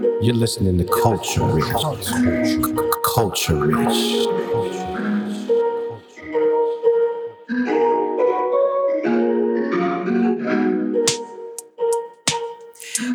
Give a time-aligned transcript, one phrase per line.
[0.00, 1.66] You're listening to Culture Rich.
[3.04, 4.26] Culture Rich.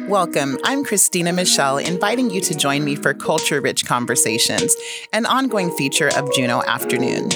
[0.07, 0.59] Welcome.
[0.63, 4.75] I'm Christina Michelle, inviting you to join me for Culture Rich Conversations,
[5.11, 7.29] an ongoing feature of Juneau Afternoon.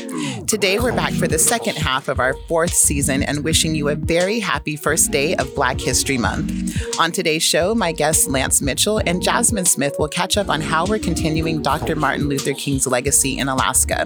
[0.46, 3.96] Today, we're back for the second half of our fourth season and wishing you a
[3.96, 6.69] very happy first day of Black History Month.
[7.00, 10.86] On today's show, my guests Lance Mitchell and Jasmine Smith will catch up on how
[10.86, 11.96] we're continuing Dr.
[11.96, 14.06] Martin Luther King's legacy in Alaska.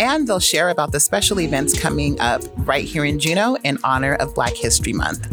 [0.00, 4.16] And they'll share about the special events coming up right here in Juneau in honor
[4.16, 5.24] of Black History Month.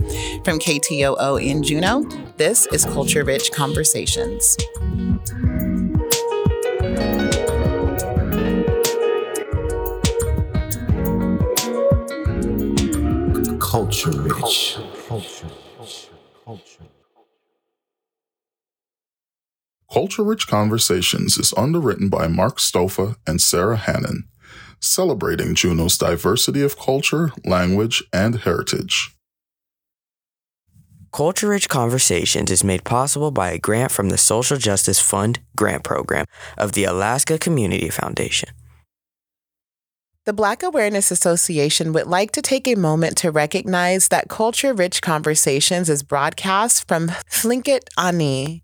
[0.45, 2.03] From KTOO in Juneau,
[2.37, 4.55] this is Culture Rich Conversations.
[13.59, 14.77] Culture Rich.
[15.07, 15.47] Culture.
[16.45, 16.83] Culture.
[19.91, 24.29] Culture Rich Conversations is underwritten by Mark Stopha and Sara Hannan,
[24.79, 29.15] celebrating Juneau's diversity of culture, language, and heritage.
[31.11, 35.83] Culture Rich Conversations is made possible by a grant from the Social Justice Fund grant
[35.83, 38.49] program of the Alaska Community Foundation.
[40.25, 45.01] The Black Awareness Association would like to take a moment to recognize that Culture Rich
[45.01, 48.63] Conversations is broadcast from Tlingit Ani.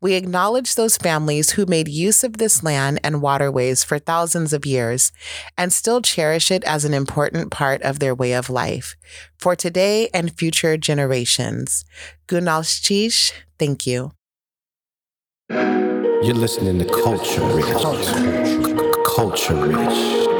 [0.00, 4.66] We acknowledge those families who made use of this land and waterways for thousands of
[4.66, 5.12] years
[5.56, 8.96] and still cherish it as an important part of their way of life
[9.38, 11.84] for today and future generations.
[12.28, 14.12] Gunalchéesh, thank you.
[15.50, 18.86] You're listening to Culture Rich.
[19.04, 20.33] Culture Rich.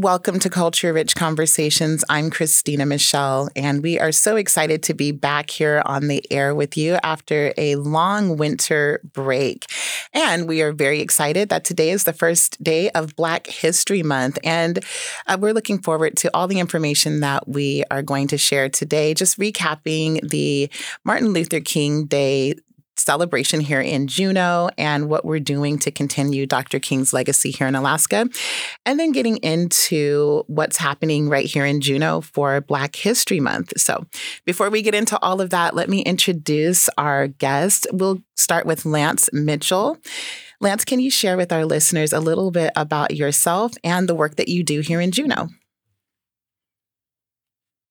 [0.00, 2.06] Welcome to Culture Rich Conversations.
[2.08, 6.54] I'm Christina Michelle, and we are so excited to be back here on the air
[6.54, 9.66] with you after a long winter break.
[10.14, 14.38] And we are very excited that today is the first day of Black History Month.
[14.42, 14.82] And
[15.26, 19.12] uh, we're looking forward to all the information that we are going to share today,
[19.12, 20.70] just recapping the
[21.04, 22.54] Martin Luther King Day
[23.00, 26.78] celebration here in Juneau and what we're doing to continue Dr.
[26.78, 28.28] King's legacy here in Alaska.
[28.86, 33.72] And then getting into what's happening right here in Juneau for Black History Month.
[33.76, 34.06] So
[34.44, 37.86] before we get into all of that, let me introduce our guest.
[37.92, 39.98] We'll start with Lance Mitchell.
[40.60, 44.36] Lance, can you share with our listeners a little bit about yourself and the work
[44.36, 45.48] that you do here in Juneau?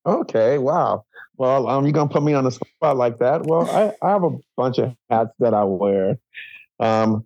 [0.06, 1.04] Okay, wow.
[1.40, 3.46] Well, um, you're gonna put me on the spot like that.
[3.46, 6.20] Well, I, I have a bunch of hats that I wear.
[6.82, 7.26] Um,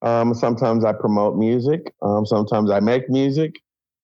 [0.00, 1.92] um, sometimes I promote music.
[2.00, 3.56] Um, sometimes I make music.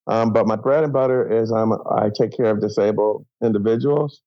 [0.09, 4.21] Um, but my bread and butter is I'm I take care of disabled individuals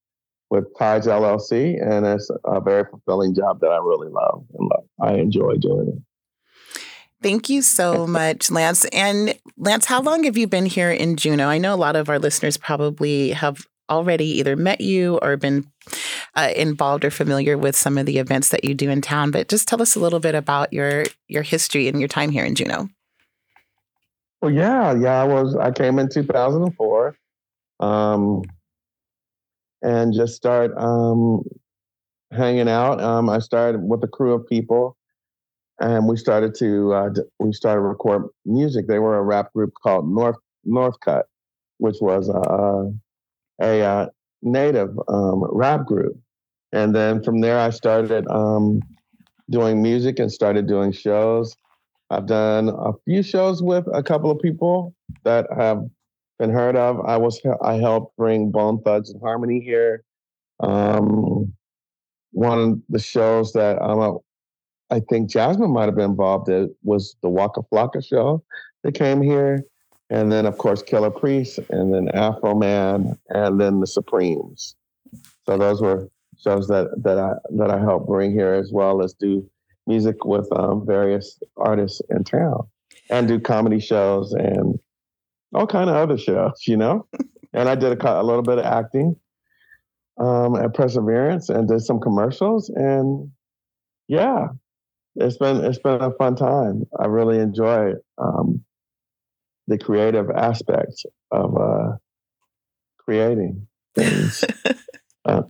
[0.50, 4.86] with Ties LLC, and it's a very fulfilling job that I really love and love.
[5.00, 6.82] I enjoy doing it.
[7.22, 8.86] Thank you so much, Lance.
[8.86, 11.48] And Lance, how long have you been here in Juneau?
[11.48, 15.66] I know a lot of our listeners probably have already either met you or been
[16.36, 19.32] uh, involved or familiar with some of the events that you do in town.
[19.32, 22.46] But just tell us a little bit about your your history and your time here
[22.46, 22.90] in Juneau.
[24.42, 25.22] Well, yeah, yeah.
[25.22, 27.18] I was I came in 2004,
[27.80, 28.44] um,
[29.82, 31.44] and just start um,
[32.32, 33.02] hanging out.
[33.02, 34.96] Um, I started with a crew of people,
[35.80, 38.88] and we started to uh, we started record music.
[38.88, 41.24] They were a rap group called North Northcut,
[41.78, 42.92] which was uh,
[43.62, 44.08] a uh,
[44.42, 46.18] native um, rap group,
[46.72, 48.82] and then from there I started um,
[49.50, 51.56] doing music and started doing shows.
[52.10, 55.84] I've done a few shows with a couple of people that have
[56.40, 57.00] been heard of.
[57.06, 60.04] I was I helped bring Bone Thugs-n-Harmony here.
[60.60, 61.54] Um,
[62.32, 64.20] one of the shows that um,
[64.90, 68.44] I think Jasmine might have been involved in was the Waka Flocka show
[68.84, 69.64] that came here.
[70.10, 74.76] And then, of course, Killah Priest, and then Afroman, and then the Supremes.
[75.46, 76.10] So those were
[76.40, 79.48] shows that that I that I helped bring here, as well as do
[79.86, 82.68] music with um, various artists in town,
[83.10, 84.80] and do comedy shows and
[85.54, 87.08] all kind of other shows, you know.
[87.54, 89.16] and I did a, a little bit of acting
[90.20, 93.32] um, at Perseverance, and did some commercials, and
[94.08, 94.48] yeah,
[95.16, 96.84] it's been it's been a fun time.
[97.00, 98.06] I really enjoy it.
[98.18, 98.64] Um,
[99.70, 101.92] the creative aspects of uh,
[102.98, 104.44] creating things.
[105.26, 105.44] uh,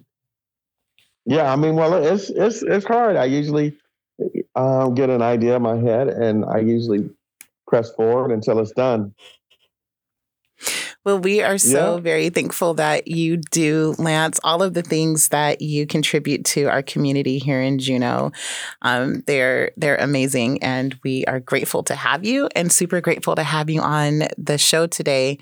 [1.26, 3.16] yeah, I mean, well, it's it's it's hard.
[3.16, 3.78] I usually
[4.56, 7.10] um, get an idea in my head, and I usually
[7.68, 9.14] press forward until it's done.
[11.06, 12.02] Well, we are so Yeah.
[12.02, 16.84] very thankful that you do, Lance, all of the things that you contribute to our
[16.84, 18.32] community here in Juneau.
[18.82, 23.44] Um, they're they're amazing, and we are grateful to have you, and super grateful to
[23.44, 25.38] have you on the show today.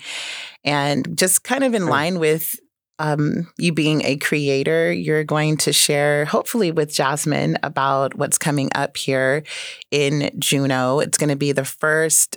[0.64, 2.54] And just kind of in line with
[3.00, 8.70] um, you being a creator, you're going to share, hopefully, with Jasmine about what's coming
[8.74, 9.42] up here
[9.90, 11.00] in Juneau.
[11.00, 12.36] It's going to be the first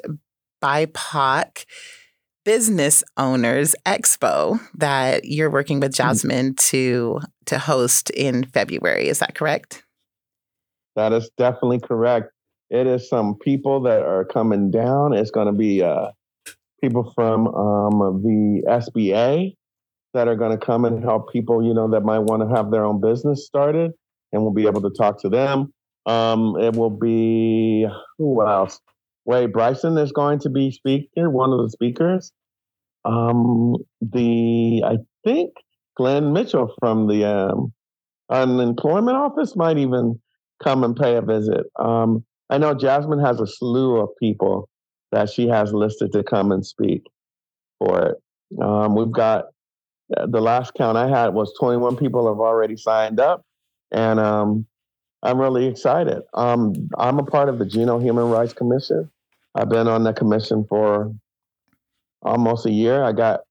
[0.64, 1.66] BIPOC
[2.44, 9.08] business owners expo that you're working with Jasmine to to host in February.
[9.08, 9.84] Is that correct?
[10.96, 12.32] That is definitely correct.
[12.70, 15.14] It is some people that are coming down.
[15.14, 16.12] It's going to be uh,
[16.82, 19.56] people from um, the SBA
[20.14, 22.72] that are going to come and help people, you know, that might want to have
[22.72, 23.92] their own business started,
[24.32, 25.74] and we'll be able to talk to them.
[26.06, 27.86] Um, it will be
[28.18, 28.80] who else?
[29.26, 32.32] Wade Bryson is going to be speaker, one of the speakers.
[33.06, 35.54] Um, the I think
[35.98, 37.74] Glenn Mitchell from the um,
[38.30, 40.20] unemployment office might even
[40.64, 41.66] come and pay a visit.
[41.80, 44.70] Um, I know Jasmine has a slew of people
[45.12, 47.04] that she has listed to come and speak
[47.80, 48.18] for it.
[48.62, 49.46] Um, we've got
[50.16, 53.44] uh, the last count I had was 21 people have already signed up,
[53.92, 54.66] and um,
[55.24, 56.24] I'm really excited.
[56.34, 59.10] Um, I'm a part of the Juneau Human Rights Commission.
[59.54, 61.14] I've been on the commission for
[62.22, 63.04] almost a year.
[63.04, 63.42] I got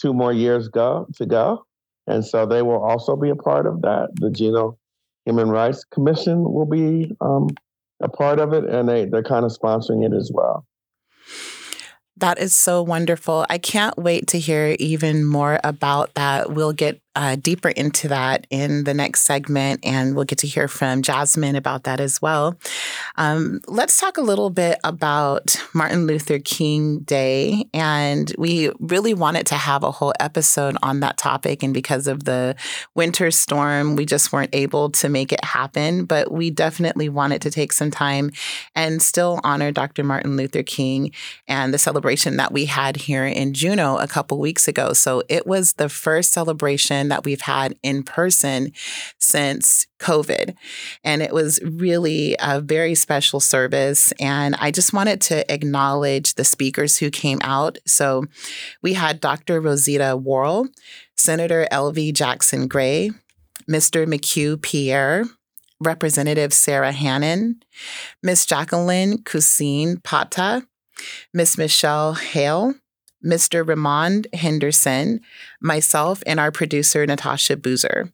[0.00, 1.66] two more years go to go,
[2.06, 4.08] and so they will also be a part of that.
[4.14, 4.78] The Juneau
[5.26, 7.48] Human Rights Commission will be um,
[8.00, 10.64] a part of it, and they they're kind of sponsoring it as well.
[12.16, 13.46] That is so wonderful.
[13.48, 16.52] I can't wait to hear even more about that.
[16.52, 20.68] We'll get uh, deeper into that in the next segment, and we'll get to hear
[20.68, 22.58] from Jasmine about that as well.
[23.16, 27.66] Um, let's talk a little bit about Martin Luther King Day.
[27.74, 31.62] And we really wanted to have a whole episode on that topic.
[31.62, 32.56] And because of the
[32.94, 36.06] winter storm, we just weren't able to make it happen.
[36.06, 38.30] But we definitely wanted to take some time
[38.74, 40.04] and still honor Dr.
[40.04, 41.12] Martin Luther King
[41.46, 44.94] and the celebration that we had here in Juneau a couple weeks ago.
[44.94, 48.72] So it was the first celebration that we've had in person
[49.18, 50.54] since COVID.
[51.04, 54.12] And it was really a very special service.
[54.18, 57.78] And I just wanted to acknowledge the speakers who came out.
[57.86, 58.24] So
[58.82, 59.60] we had Dr.
[59.60, 60.68] Rosita Worl,
[61.16, 63.10] Senator Elvi Jackson Gray,
[63.68, 64.06] Mr.
[64.06, 65.24] McHugh Pierre,
[65.80, 67.62] Representative Sara Hannan,
[68.22, 70.66] Miss Jacqueline Cousin Pata,
[71.32, 72.74] Miss Michelle Hale,
[73.24, 73.64] Mr.
[73.64, 75.20] Ramond Henderson,
[75.60, 78.12] myself, and our producer, Natasha Boozer.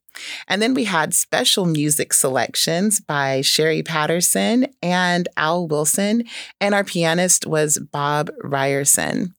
[0.49, 6.25] And then we had special music selections by Sherry Patterson and Al Wilson,
[6.61, 9.35] and our pianist was Bob Ryerson.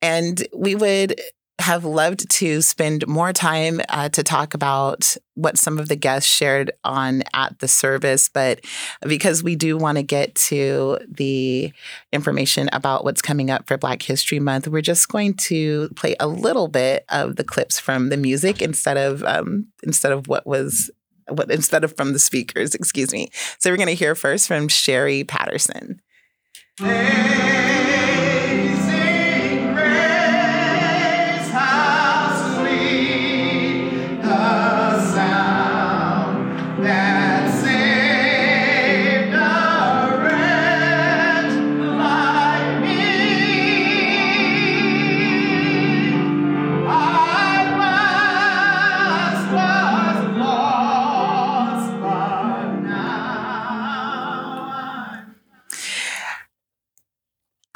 [0.00, 1.20] And we would
[1.60, 6.28] have loved to spend more time uh, to talk about what some of the guests
[6.28, 8.60] shared on at the service, but
[9.02, 11.72] because we do want to get to the
[12.12, 16.26] information about what's coming up for Black History Month, we're just going to play a
[16.26, 20.90] little bit of the clips from the music instead of um, instead of what was
[21.28, 22.74] what instead of from the speakers.
[22.74, 23.30] Excuse me.
[23.58, 26.00] So we're going to hear first from Sherry Patterson.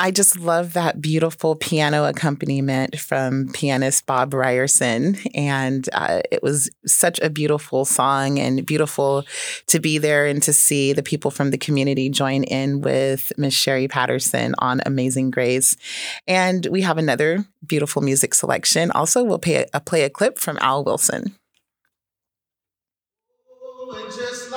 [0.00, 5.17] I just love that beautiful piano accompaniment from pianist Bob Ryerson.
[5.35, 9.25] And uh, it was such a beautiful song and beautiful
[9.67, 13.55] to be there and to see the people from the community join in with Miss
[13.55, 15.76] Sherry Patterson on Amazing Grace.
[16.28, 18.93] And we have another beautiful music selection.
[18.93, 21.35] Also, we'll play a, play a clip from Al Wilson.
[24.11, 24.49] Just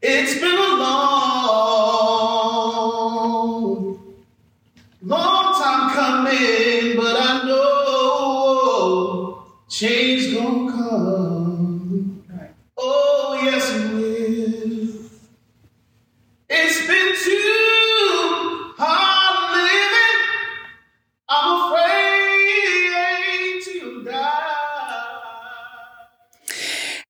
[0.00, 1.98] It's been a long,
[5.02, 10.07] long time coming, but I know change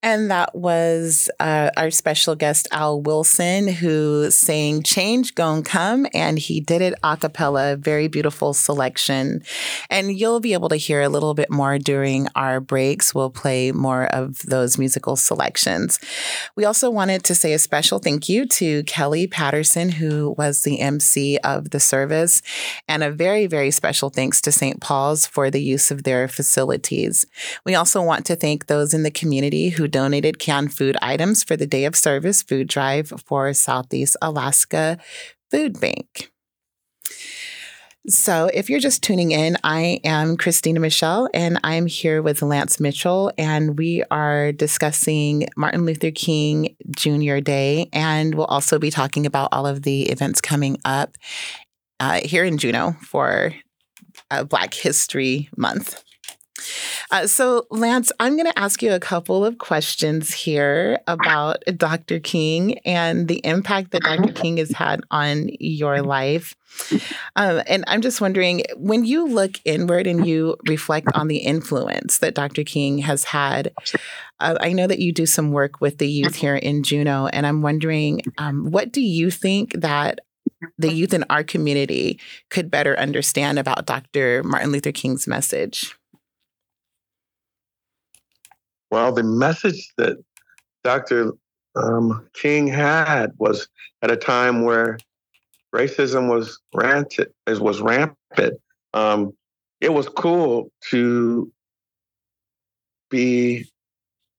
[0.08, 6.60] that was uh, our special guest, Al Wilson, who sang Change Gon' Come, and he
[6.60, 7.76] did it a cappella.
[7.76, 9.42] Very beautiful selection.
[9.90, 13.14] And you'll be able to hear a little bit more during our breaks.
[13.14, 15.98] We'll play more of those musical selections.
[16.56, 20.80] We also wanted to say a special thank you to Kelly Patterson, who was the
[20.80, 22.40] MC of the service,
[22.88, 24.80] and a very, very special thanks to St.
[24.80, 27.26] Paul's for the use of their facilities.
[27.64, 31.56] We also want to thank those in the community who donated canned food items for
[31.56, 34.96] the Day of Service food drive for Southeast Alaska
[35.50, 36.30] Food Bank.
[38.06, 42.78] So, if you're just tuning in, I am Christina Michelle, and I'm here with Lance
[42.78, 47.40] Mitchell, and we are discussing Martin Luther King Jr.
[47.40, 51.16] Day, and we'll also be talking about all of the events coming up
[51.98, 53.52] uh, here in Juneau for
[54.30, 56.04] uh, Black History Month.
[57.10, 62.20] Uh, so, Lance, I'm going to ask you a couple of questions here about Dr.
[62.20, 64.32] King and the impact that Dr.
[64.32, 66.54] King has had on your life.
[67.36, 72.18] Um, and I'm just wondering when you look inward and you reflect on the influence
[72.18, 72.62] that Dr.
[72.62, 73.72] King has had,
[74.40, 77.46] uh, I know that you do some work with the youth here in Juneau, and
[77.46, 80.20] I'm wondering um, what do you think that
[80.76, 84.42] the youth in our community could better understand about Dr.
[84.42, 85.96] Martin Luther King's message?
[88.90, 90.16] Well, the message that
[90.84, 91.32] Dr.
[91.76, 93.68] Um, King had was
[94.02, 94.98] at a time where
[95.74, 97.28] racism was rampant.
[97.46, 98.60] Was rampant.
[98.94, 99.32] Um,
[99.80, 101.52] it was cool to
[103.10, 103.66] be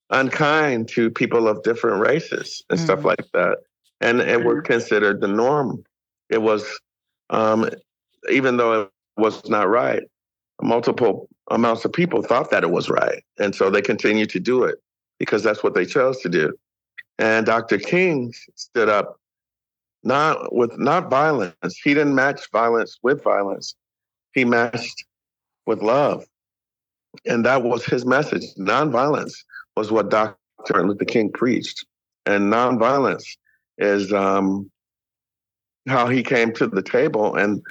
[0.10, 2.84] unkind to people of different races and mm.
[2.84, 3.60] stuff like that,
[4.01, 5.84] and it was considered the norm.
[6.29, 6.79] It was,
[7.29, 7.70] um,
[8.32, 10.03] even though it was not right,
[10.61, 13.23] multiple amounts of people thought that it was right.
[13.39, 14.77] And so they continued to do it
[15.17, 16.53] because that's what they chose to do.
[17.17, 17.77] And Dr.
[17.77, 19.19] King stood up
[20.03, 21.77] not with not violence.
[21.83, 23.75] He didn't match violence with violence.
[24.33, 25.03] He matched
[25.65, 26.25] with love.
[27.25, 28.45] And that was his message.
[28.57, 29.33] Nonviolence
[29.75, 30.37] was what Dr.
[30.69, 31.85] Luther King preached.
[32.25, 33.25] And nonviolence
[33.77, 34.69] is um,
[35.87, 37.61] how he came to the table and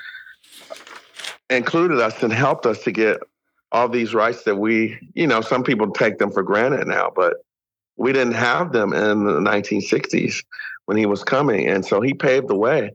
[1.50, 3.18] included us and helped us to get
[3.72, 7.34] all these rights that we, you know, some people take them for granted now, but
[7.96, 10.44] we didn't have them in the 1960s
[10.86, 11.66] when he was coming.
[11.68, 12.92] And so he paved the way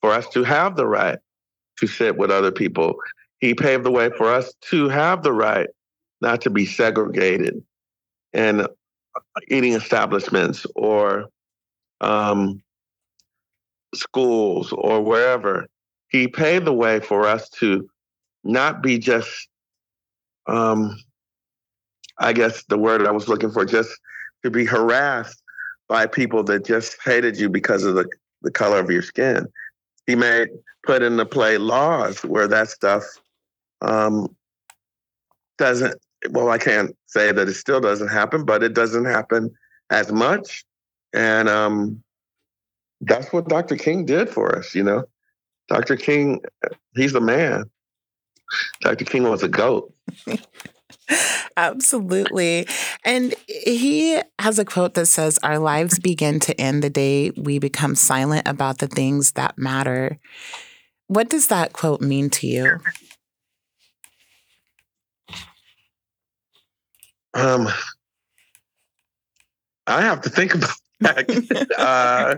[0.00, 1.18] for us to have the right
[1.78, 2.96] to sit with other people.
[3.38, 5.68] He paved the way for us to have the right
[6.20, 7.62] not to be segregated
[8.32, 8.66] in
[9.48, 11.28] eating establishments or
[12.00, 12.62] um,
[13.94, 15.66] schools or wherever.
[16.10, 17.88] He paved the way for us to
[18.44, 19.48] not be just
[20.46, 20.96] um,
[22.18, 23.98] I guess the word I was looking for, just
[24.44, 25.42] to be harassed
[25.88, 28.08] by people that just hated you because of the,
[28.42, 29.46] the color of your skin.
[30.06, 30.48] He made
[30.84, 33.04] put into play laws where that stuff
[33.80, 34.34] um,
[35.58, 35.98] doesn't.
[36.30, 39.50] Well, I can't say that it still doesn't happen, but it doesn't happen
[39.88, 40.64] as much,
[41.14, 42.02] and um,
[43.00, 43.76] that's what Dr.
[43.76, 44.74] King did for us.
[44.74, 45.04] You know,
[45.70, 45.96] Dr.
[45.96, 46.42] King,
[46.94, 47.70] he's a man.
[48.80, 49.04] Dr.
[49.04, 49.94] King was a goat.
[51.56, 52.66] Absolutely.
[53.04, 57.58] And he has a quote that says, Our lives begin to end the day we
[57.58, 60.18] become silent about the things that matter.
[61.06, 62.80] What does that quote mean to you?
[67.34, 67.68] Um,
[69.86, 71.68] I have to think about that.
[71.78, 72.36] uh,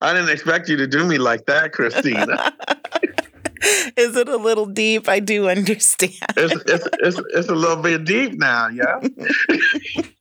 [0.00, 2.54] I didn't expect you to do me like that, Christina.
[3.96, 5.08] Is it a little deep?
[5.08, 6.14] I do understand.
[6.36, 9.00] It's it's it's, it's a little bit deep now, yeah.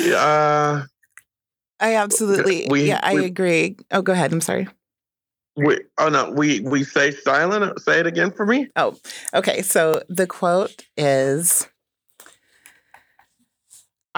[0.00, 0.16] yeah.
[0.16, 0.84] Uh,
[1.78, 2.66] I absolutely.
[2.68, 3.76] We, yeah, I agree.
[3.92, 4.32] Oh, go ahead.
[4.32, 4.66] I'm sorry.
[5.56, 7.80] We, oh no, we we say silent.
[7.80, 8.68] Say it again for me.
[8.74, 8.96] Oh,
[9.34, 9.62] okay.
[9.62, 11.68] So the quote is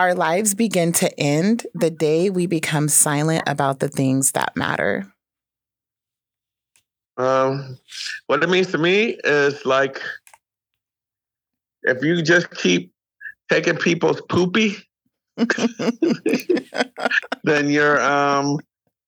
[0.00, 5.12] Our lives begin to end the day we become silent about the things that matter.
[7.18, 7.78] Um,
[8.26, 10.00] what it means to me is like
[11.82, 12.94] if you just keep
[13.50, 14.76] taking people's poopy,
[17.44, 18.56] then your um,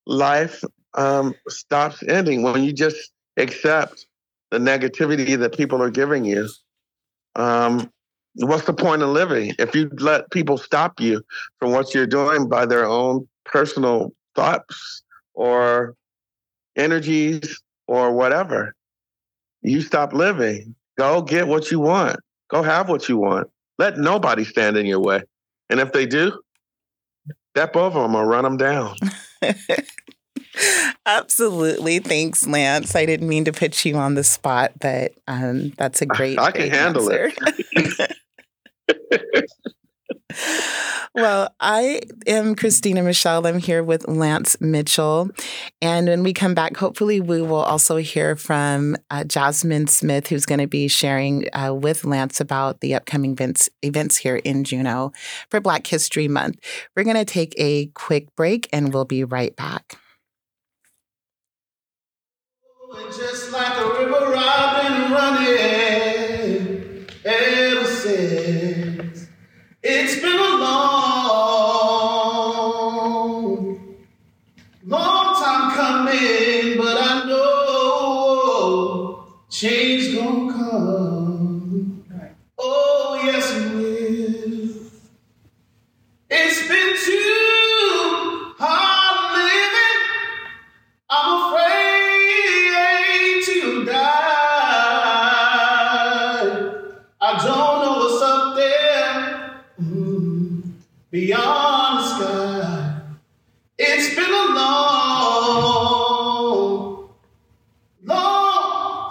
[0.05, 2.43] life um, stops ending.
[2.43, 4.05] When you just accept
[4.51, 6.51] the negativity that people are giving you,
[7.35, 7.91] um,
[8.35, 9.55] what's the point of living?
[9.59, 11.23] If you let people stop you
[11.59, 15.03] from what you're doing by their own personal thoughts
[15.35, 15.95] or
[16.77, 18.75] energies or whatever.
[19.63, 20.75] You stop living.
[20.99, 22.17] Go get what you want.
[22.51, 23.49] Go have what you want.
[23.79, 25.23] Let nobody stand in your way.
[25.71, 26.41] And if they do,
[27.57, 28.97] step over them or run them down.
[31.07, 31.99] Absolutely.
[31.99, 32.95] Thanks, Lance.
[32.95, 36.39] I didn't mean to put you on the spot, but um, that's a great.
[36.39, 38.13] I can great handle it.
[41.15, 43.47] well, I am Christina Michelle.
[43.47, 45.31] I'm here with Lance Mitchell.
[45.81, 50.47] And when we come back, hopefully, we will also hear from uh, Jasmine Smith, who's
[50.47, 55.13] going to be sharing uh, with Lance about the upcoming events, events here in Juneau
[55.51, 56.59] for Black History Month.
[56.97, 59.99] We're going to take a quick break and we'll be right back.
[63.09, 65.13] Just like a river running
[69.85, 71.97] It's been a long,
[74.87, 81.12] long time coming, but I know change gonna come.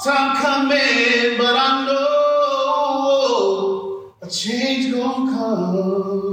[0.04, 2.16] Time coming, but I know
[4.22, 6.31] a change gonna come.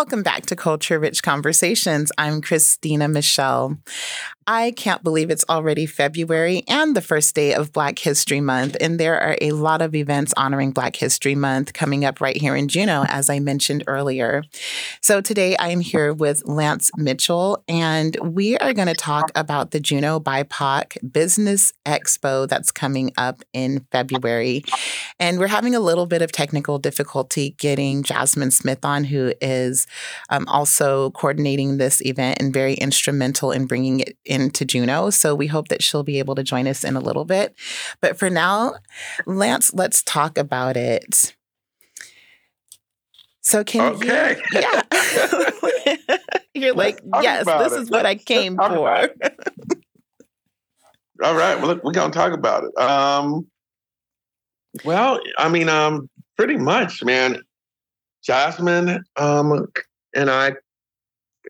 [0.00, 2.10] Welcome back to Culture Rich Conversations.
[2.16, 3.76] I'm Christina Michelle.
[4.46, 8.98] I can't believe it's already February and the first day of Black History Month, and
[8.98, 12.66] there are a lot of events honoring Black History Month coming up right here in
[12.66, 14.42] Juneau, as I mentioned earlier.
[15.02, 19.72] So today I am here with Lance Mitchell, and we are going to talk about
[19.72, 24.64] the Juneau BIPOC Business Expo that's coming up in February.
[25.18, 29.86] And we're having a little bit of technical difficulty getting Jasmine Smith on, who is
[30.30, 35.10] um, also coordinating this event and very instrumental in bringing it into Juneau.
[35.10, 37.54] So we hope that she'll be able to join us in a little bit.
[38.00, 38.74] But for now,
[39.26, 41.34] Lance, let's talk about it.
[43.42, 44.36] So can Okay.
[44.52, 44.60] you?
[44.60, 44.82] Yeah.
[46.54, 47.80] You're like, yes, this it.
[47.82, 49.08] is what I Let's- let's came for.
[51.22, 51.58] All right.
[51.58, 52.80] Well, look, we're gonna talk about it.
[52.80, 53.46] Um,
[54.84, 57.42] well, I mean, um, pretty much, man.
[58.22, 59.66] Jasmine um,
[60.14, 60.52] and I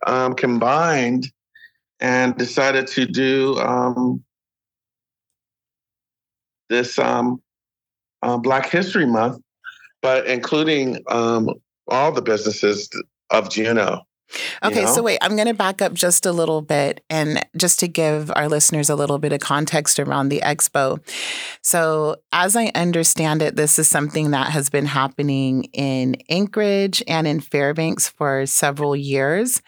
[0.07, 1.27] um, combined
[2.01, 4.23] and decided to do um,
[6.69, 7.43] this um,
[8.23, 9.43] uh, Black History Month,
[10.03, 11.51] but including um,
[11.89, 12.89] all the businesses
[13.31, 14.01] of Juneau.
[14.63, 17.81] You Okay, so wait, I'm going to back up just a little bit and just
[17.81, 21.01] to give our listeners a little bit of context around the expo.
[21.63, 27.27] So, as I understand it, this is something that has been happening in Anchorage and
[27.27, 29.63] in Fairbanks for several years.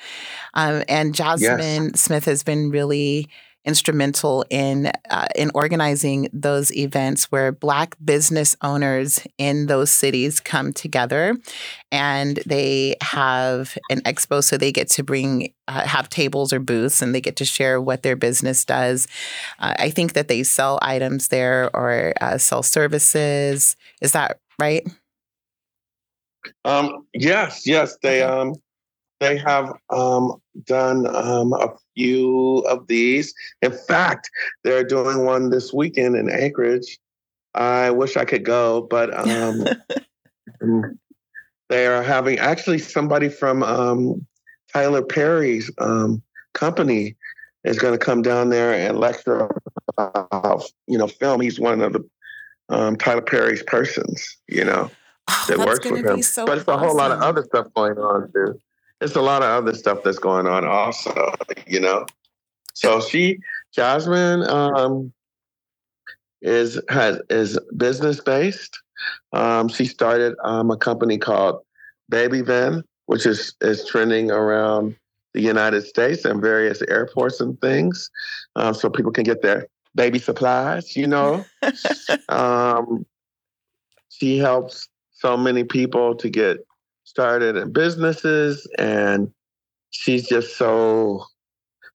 [0.54, 3.28] Um, and Jasmine Smith has been really
[3.64, 10.72] instrumental in uh, in organizing those events where Black business owners in those cities come
[10.72, 11.36] together,
[11.90, 17.02] and they have an expo, so they get to bring uh, have tables or booths,
[17.02, 19.06] and they get to share what their business does.
[19.58, 23.76] Uh, I think that they sell items there or uh, sell services.
[24.00, 24.86] Is that right?
[26.64, 28.54] Um, yes, yes, they um,
[29.20, 33.34] they have um, done um, a few of these.
[33.60, 34.30] In fact,
[34.64, 36.98] they're doing one this weekend in Anchorage.
[37.54, 39.64] I wish I could go, but um,
[40.62, 40.98] mm,
[41.68, 44.26] they are having actually somebody from um,
[44.72, 46.22] Tyler Perry's um,
[46.54, 47.16] company
[47.64, 49.48] is going to come down there and lecture
[49.96, 51.40] about you know film.
[51.40, 52.08] He's one of the
[52.68, 54.90] um, Tyler Perry's persons, you know,
[55.28, 56.22] Oh, that works with him.
[56.22, 58.60] so but it's a whole lot of other stuff going on too.
[59.02, 61.34] It's a lot of other stuff that's going on also,
[61.66, 62.06] you know.
[62.74, 63.38] So she,
[63.74, 65.12] Jasmine, um,
[66.40, 68.80] is has is business based.
[69.32, 71.60] Um, she started um, a company called
[72.08, 74.96] Baby Van, which is is trending around
[75.34, 78.10] the United States and various airports and things,
[78.56, 80.96] um, so people can get their baby supplies.
[80.96, 81.44] You know,
[82.28, 83.04] um,
[84.10, 86.64] she helps so many people to get
[87.12, 89.30] started in businesses, and
[89.90, 91.24] she's just so.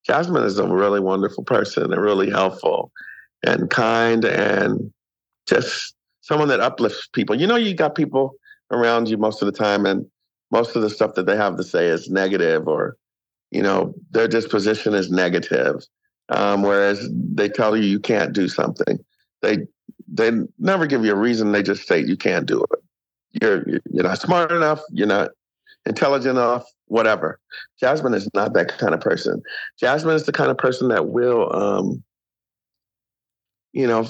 [0.06, 2.92] Jasmine is a really wonderful person and really helpful
[3.44, 4.94] and kind and
[5.48, 7.36] just someone that uplifts people.
[7.36, 8.36] You know, you got people
[8.72, 10.06] around you most of the time, and
[10.52, 12.96] most of the stuff that they have to say is negative or,
[13.52, 15.84] you know, their disposition is negative.
[16.30, 19.00] Um, whereas they tell you you can't do something.
[19.42, 19.66] They
[20.08, 21.52] they never give you a reason.
[21.52, 22.80] They just say you can't do it.
[23.34, 24.82] You're you're not smart enough.
[24.92, 25.32] You're not
[25.86, 26.66] intelligent enough.
[26.86, 27.40] Whatever.
[27.80, 29.42] Jasmine is not that kind of person.
[29.80, 32.04] Jasmine is the kind of person that will, um,
[33.74, 34.08] you know,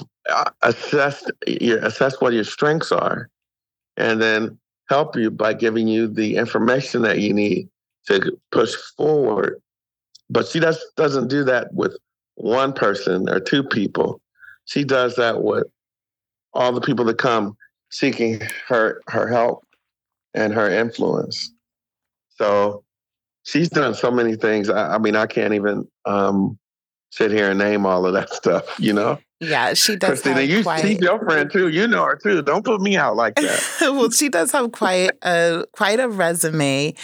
[0.62, 3.28] assess your assess what your strengths are,
[3.96, 7.68] and then help you by giving you the information that you need
[8.06, 9.60] to push forward.
[10.30, 11.96] But she does doesn't do that with
[12.36, 14.20] one person or two people.
[14.66, 15.66] She does that with
[16.52, 17.56] all the people that come
[17.90, 19.64] seeking her her help
[20.34, 21.52] and her influence.
[22.28, 22.84] So
[23.44, 24.68] she's done so many things.
[24.68, 26.58] I, I mean, I can't even um,
[27.10, 28.78] sit here and name all of that stuff.
[28.78, 30.82] You know, Yeah, she does Christina, have you quite.
[30.82, 31.68] she's your friend too.
[31.68, 32.42] You know her too.
[32.42, 33.62] Don't put me out like that.
[33.80, 36.94] well, she does have quite a quite a resume.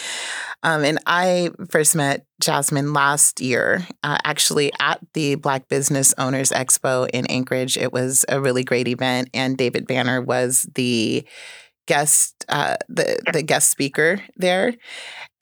[0.63, 6.49] Um, and I first met Jasmine last year, uh, actually at the Black Business Owners
[6.49, 7.77] Expo in Anchorage.
[7.77, 11.23] It was a really great event, and David Banner was the
[11.87, 14.73] guest uh, the the guest speaker there.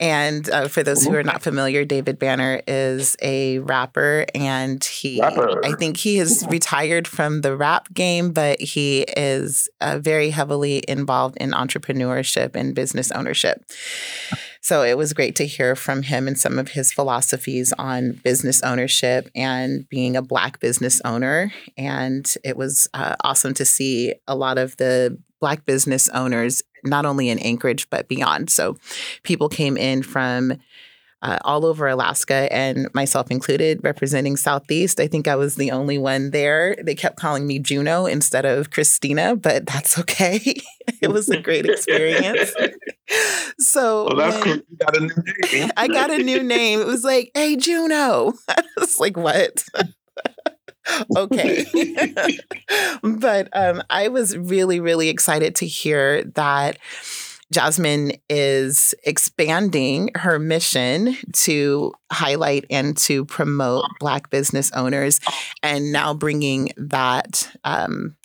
[0.03, 5.21] And uh, for those who are not familiar, David Banner is a rapper, and he
[5.21, 5.65] Rapper.
[5.65, 10.83] I think he has retired from the rap game, but he is uh, very heavily
[10.89, 13.63] involved in entrepreneurship and business ownership.
[14.59, 18.61] So it was great to hear from him and some of his philosophies on business
[18.61, 21.53] ownership and being a Black business owner.
[21.77, 27.05] And it was uh, awesome to see a lot of the Black business owners, not
[27.05, 28.49] only in Anchorage, but beyond.
[28.49, 28.77] So
[29.23, 30.53] people came in from
[31.21, 35.01] uh, all over Alaska, and myself included, representing Southeast.
[35.01, 36.77] I think I was the only one there.
[36.81, 40.39] They kept calling me Juneau instead of Christina, but that's okay.
[41.01, 42.53] it was a great experience.
[43.59, 44.55] so Well, that's cool.
[44.55, 45.71] You got a new name.
[45.77, 46.79] I got a new name.
[46.79, 48.31] It was like, hey, Juneau.
[48.47, 49.65] I was like, what?
[51.15, 51.65] Okay.
[53.03, 56.77] but um, I was really, really excited to hear that
[57.51, 65.19] Jasmine is expanding her mission to highlight and to promote Black business owners
[65.61, 67.55] and now bringing that.
[67.63, 68.15] Um,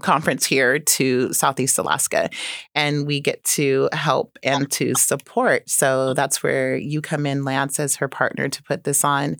[0.00, 2.30] conference here to Southeast Alaska
[2.74, 5.68] and we get to help and to support.
[5.68, 9.36] So that's where you come in, Lance, as her partner to put this on.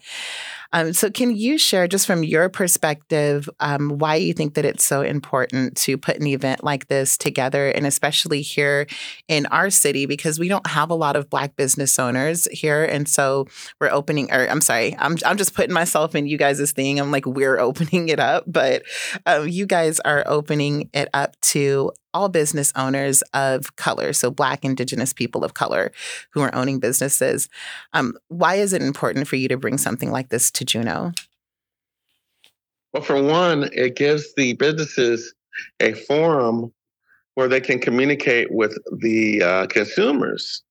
[0.72, 4.84] Um, so, can you share, just from your perspective, um, why you think that it's
[4.84, 8.86] so important to put an event like this together, and especially here
[9.26, 13.08] in our city, because we don't have a lot of Black business owners here, and
[13.08, 13.46] so
[13.80, 14.30] we're opening.
[14.32, 17.00] Or I'm sorry, I'm I'm just putting myself in you guys' thing.
[17.00, 18.82] I'm like we're opening it up, but
[19.26, 24.64] um, you guys are opening it up to all business owners of color, so Black,
[24.64, 25.92] Indigenous people of color
[26.30, 27.48] who are owning businesses.
[27.92, 31.12] Um, why is it important for you to bring something like this to Juneau?
[32.92, 35.34] Well, for one, it gives the businesses
[35.78, 36.72] a forum
[37.34, 40.62] where they can communicate with the uh, consumers.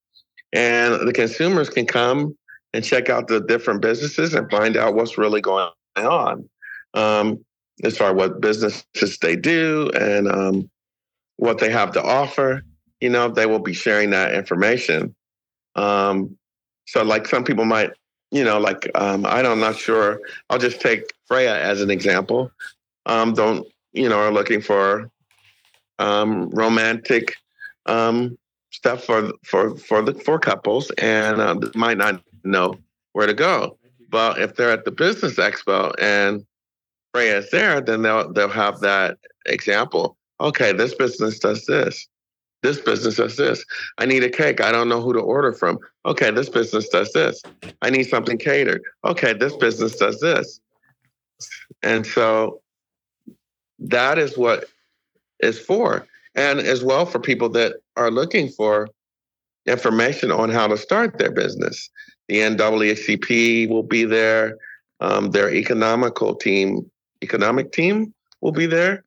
[0.52, 2.38] And the consumers can come
[2.74, 6.50] and check out the different businesses and find out what's really going on
[6.94, 7.44] um,
[7.84, 10.70] as far as what businesses they do and um,
[11.40, 12.64] what they have to offer.
[13.02, 15.16] You know, they will be sharing that information.
[15.76, 16.38] Um,
[16.86, 17.92] so, like some people might,
[18.32, 20.20] you know, like um, I don't, I'm not sure.
[20.50, 22.52] I'll just take Freya as an example.
[23.06, 25.10] Um, don't you know are looking for
[25.98, 27.36] um, romantic
[27.86, 28.38] um,
[28.72, 32.76] stuff for for for the for couples and uh, might not know
[33.14, 33.78] where to go.
[34.10, 36.46] But if they're at the business expo and
[37.14, 40.18] Freya is there, then they'll they'll have that example.
[40.42, 42.08] Okay, this business does this.
[42.62, 43.64] This business does this.
[43.98, 44.62] I need a cake.
[44.62, 45.80] I don't know who to order from.
[46.06, 47.42] Okay, this business does this.
[47.82, 48.82] I need something catered.
[49.06, 50.60] Okay, this business does this.
[51.84, 52.62] And so
[53.80, 54.66] that is what
[55.40, 56.06] is for.
[56.36, 58.90] And as well for people that are looking for
[59.66, 61.90] information on how to start their business.
[62.28, 64.58] The NAACP will be there.
[65.00, 66.90] Um, their economical team,
[67.24, 69.06] economic team will be there.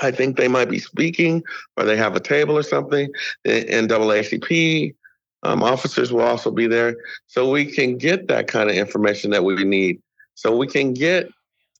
[0.00, 1.42] I think they might be speaking
[1.76, 3.10] or they have a table or something.
[3.44, 4.94] The NAACP
[5.42, 6.96] um, officers will also be there.
[7.26, 10.00] So we can get that kind of information that we need.
[10.34, 11.28] So we can get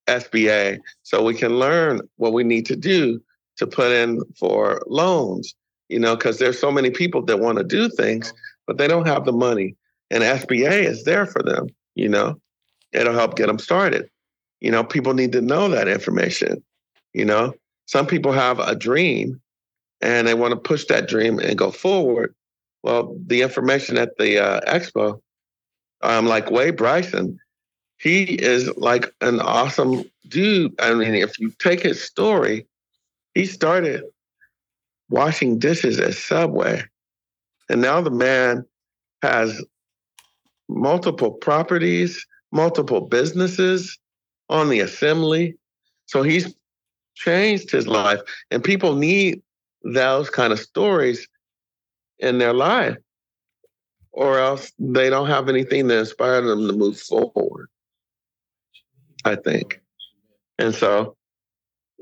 [0.08, 0.80] SBA.
[1.02, 3.20] So we can learn what we need to do
[3.56, 5.54] to put in for loans,
[5.88, 8.32] you know, because there's so many people that want to do things,
[8.66, 9.76] but they don't have the money.
[10.10, 12.38] And SBA is there for them, you know,
[12.92, 14.08] it'll help get them started.
[14.60, 16.62] You know, people need to know that information,
[17.14, 17.54] you know.
[17.92, 19.38] Some people have a dream
[20.00, 22.34] and they want to push that dream and go forward.
[22.82, 25.20] Well, the information at the uh, expo,
[26.00, 27.38] um, like Wade Bryson,
[27.98, 30.74] he is like an awesome dude.
[30.80, 32.66] I mean, if you take his story,
[33.34, 34.04] he started
[35.10, 36.82] washing dishes at Subway.
[37.68, 38.64] And now the man
[39.20, 39.62] has
[40.66, 43.98] multiple properties, multiple businesses
[44.48, 45.58] on the assembly.
[46.06, 46.54] So he's
[47.14, 48.20] changed his life.
[48.50, 49.42] And people need
[49.82, 51.26] those kind of stories
[52.18, 52.96] in their life,
[54.12, 57.68] or else they don't have anything to inspire them to move forward.
[59.24, 59.80] I think.
[60.58, 61.16] And so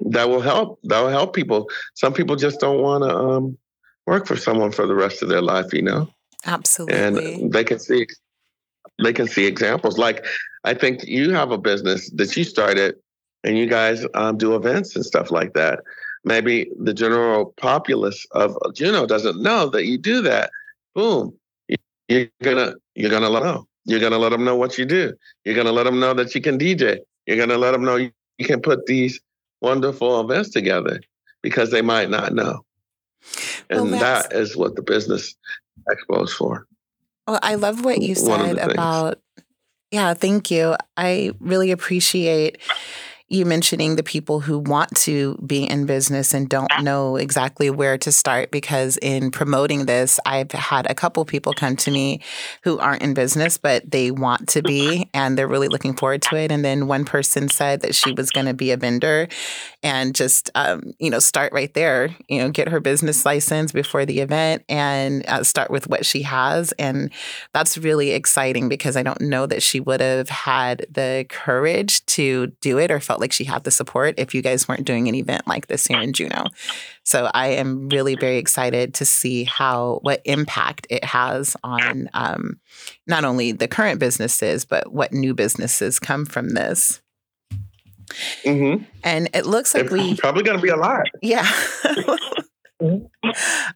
[0.07, 0.81] that will help.
[0.85, 1.69] That will help people.
[1.95, 3.59] Some people just don't want to um,
[4.07, 6.09] work for someone for the rest of their life, you know.
[6.47, 7.35] Absolutely.
[7.35, 8.07] And they can see
[9.03, 9.99] they can see examples.
[9.99, 10.25] Like
[10.65, 12.97] I think you have a business that you started,
[13.45, 15.81] and you guys um, do events and stuff like that.
[16.25, 20.51] Maybe the general populace of Juneau doesn't know that you do that.
[20.95, 21.35] Boom,
[22.09, 23.67] you're gonna you're gonna let them know.
[23.87, 25.15] You're gonna let them know what you do.
[25.45, 26.99] You're gonna let them know that you can DJ.
[27.27, 29.21] You're gonna let them know you, you can put these
[29.63, 31.01] wonderful events together
[31.43, 32.65] because they might not know.
[33.71, 35.35] And Well, that is what the business
[35.89, 36.67] expo is for.
[37.27, 38.73] Well, I love what you said the things.
[38.73, 39.19] about.
[39.91, 40.77] Yeah, thank you.
[40.97, 42.59] I really appreciate
[43.31, 47.97] you mentioning the people who want to be in business and don't know exactly where
[47.97, 52.21] to start because in promoting this I've had a couple people come to me
[52.65, 56.37] who aren't in business but they want to be and they're really looking forward to
[56.37, 56.51] it.
[56.51, 59.29] And then one person said that she was going to be a vendor
[59.83, 64.05] and just um, you know start right there you know get her business license before
[64.05, 67.11] the event and uh, start with what she has and
[67.53, 72.49] that's really exciting because I don't know that she would have had the courage to
[72.61, 75.15] do it or felt like she had the support if you guys weren't doing an
[75.15, 76.45] event like this here in Juneau.
[77.05, 82.61] So I am really very excited to see how what impact it has on um,
[83.07, 87.01] not only the current businesses but what new businesses come from this.
[88.45, 88.85] Mm-hmm.
[89.05, 91.07] And it looks like we probably going to be a lot.
[91.23, 91.49] yeah.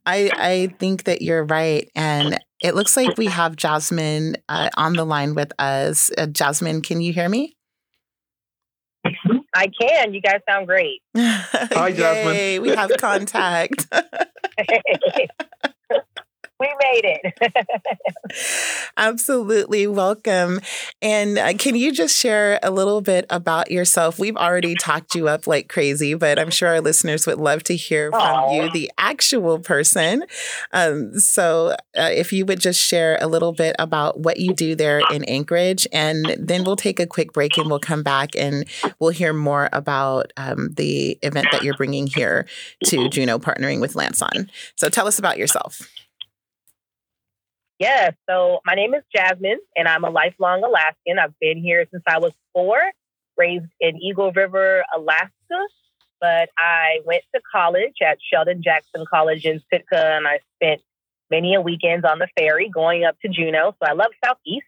[0.07, 4.95] I I think that you're right, and it looks like we have Jasmine uh, on
[4.95, 6.11] the line with us.
[6.17, 7.55] Uh, Jasmine, can you hear me?
[9.55, 10.15] I can.
[10.15, 11.03] You guys sound great.
[11.17, 12.35] Hi, Jasmine.
[12.35, 13.87] Yay, we have contact.
[16.65, 17.35] we made it.
[18.97, 20.61] Absolutely welcome.
[21.03, 24.19] And uh, can you just share a little bit about yourself?
[24.19, 27.77] We've already talked you up like crazy, but I'm sure our listeners would love to
[27.77, 28.53] hear from Aw.
[28.53, 30.25] you, the actual person.
[30.73, 34.75] Um, so, uh, if you would just share a little bit about what you do
[34.75, 38.65] there in Anchorage, and then we'll take a quick break and we'll come back and
[38.99, 42.47] we'll hear more about um, the event that you're bringing here
[42.85, 44.51] to Juneau, partnering with Lanson.
[44.77, 45.94] So, tell us about yourself.
[47.85, 48.11] Yeah.
[48.29, 51.19] So my name is Jasmine, and I'm a lifelong Alaskan.
[51.19, 52.79] I've been here since I was four,
[53.37, 55.31] raised in Eagle River, Alaska.
[56.19, 60.81] But I went to college at Sheldon Jackson College in Sitka, and I spent
[61.31, 63.75] many a weekends on the ferry going up to Juneau.
[63.79, 64.65] So I love Southeast.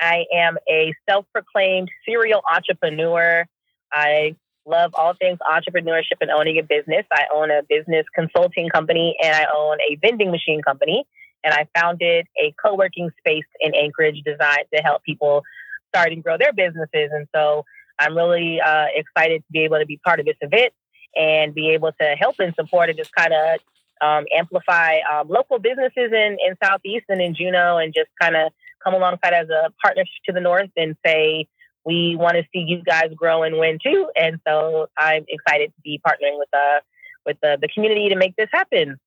[0.00, 3.44] I am a self proclaimed serial entrepreneur.
[3.92, 7.06] I love all things entrepreneurship and owning a business.
[7.10, 11.06] I own a business consulting company and I own a vending machine company.
[11.44, 15.42] And I founded a co working space in Anchorage designed to help people
[15.88, 17.10] start and grow their businesses.
[17.12, 17.64] And so
[17.98, 20.72] I'm really uh, excited to be able to be part of this event
[21.14, 23.60] and be able to help and support and just kind of
[24.02, 28.52] um, amplify um, local businesses in, in Southeast and in Juneau and just kind of
[28.84, 31.46] come alongside as a partner to the North and say,
[31.84, 34.10] we want to see you guys grow and win too.
[34.16, 36.80] And so I'm excited to be partnering with uh,
[37.24, 38.98] with the, the community to make this happen.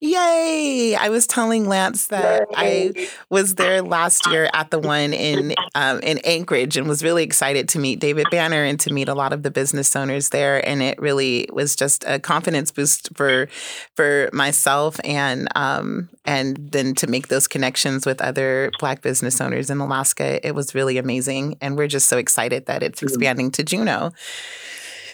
[0.00, 0.94] Yay!
[0.94, 2.92] I was telling Lance that Yay.
[2.96, 7.22] I was there last year at the one in um, in Anchorage and was really
[7.22, 10.66] excited to meet David Banner and to meet a lot of the business owners there.
[10.68, 13.48] And it really was just a confidence boost for
[13.94, 19.70] for myself and um, and then to make those connections with other Black business owners
[19.70, 20.46] in Alaska.
[20.46, 24.12] It was really amazing, and we're just so excited that it's expanding to Juneau.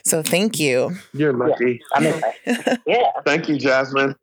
[0.04, 0.96] So thank you.
[1.12, 1.80] You're lucky.
[2.00, 2.32] Yeah.
[2.86, 3.10] yeah.
[3.24, 4.16] Thank you, Jasmine.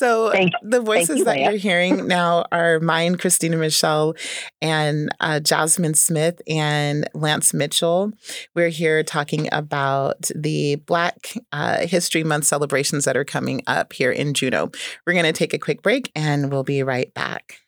[0.00, 0.32] So
[0.62, 1.50] the voices you, that Maya.
[1.50, 4.14] you're hearing now are mine, Christina Michelle,
[4.62, 8.10] and uh, Jasmine Smith and Lance Mitchell.
[8.54, 14.10] We're here talking about the Black uh, History Month celebrations that are coming up here
[14.10, 14.70] in Juneau.
[15.06, 17.60] We're going to take a quick break and we'll be right back.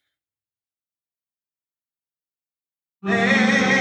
[3.05, 3.72] Hey.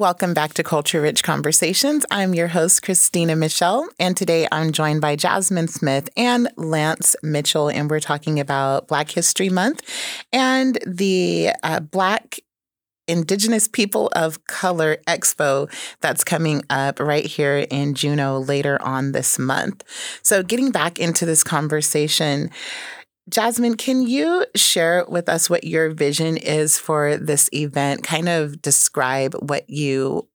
[0.00, 2.06] Welcome back to Culture Rich Conversations.
[2.10, 7.68] I'm your host, Christina Michelle, and today I'm joined by Jasmine Smith and Lance Mitchell,
[7.68, 9.82] and we're talking about Black History Month
[10.32, 12.40] and the uh, Black
[13.08, 15.70] Indigenous People of Color Expo
[16.00, 19.84] that's coming up right here in Juneau later on this month.
[20.22, 22.50] So, getting back into this conversation,
[23.28, 28.02] Jasmine, can you share with us what your vision is for this event?
[28.02, 30.26] Kind of describe what you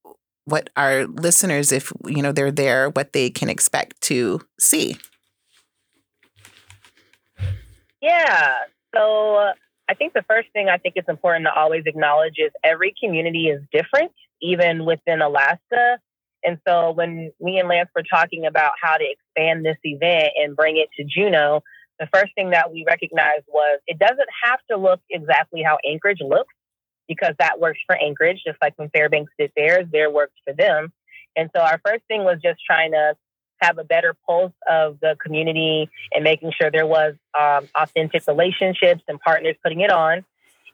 [0.46, 4.98] what our listeners if you know they're there what they can expect to see.
[8.02, 8.54] Yeah.
[8.96, 9.54] So uh,
[9.90, 13.48] I think the first thing I think it's important to always acknowledge is every community
[13.48, 14.12] is different,
[14.42, 16.00] even within Alaska.
[16.44, 20.56] And so when me and Lance were talking about how to expand this event and
[20.56, 21.64] bring it to Juneau,
[22.00, 26.22] the first thing that we recognized was it doesn't have to look exactly how Anchorage
[26.22, 26.54] looks
[27.08, 30.92] because that works for Anchorage, just like when Fairbanks did theirs, their works for them.
[31.36, 33.16] And so our first thing was just trying to
[33.62, 39.04] have a better pulse of the community and making sure there was um, authentic relationships
[39.08, 40.26] and partners putting it on.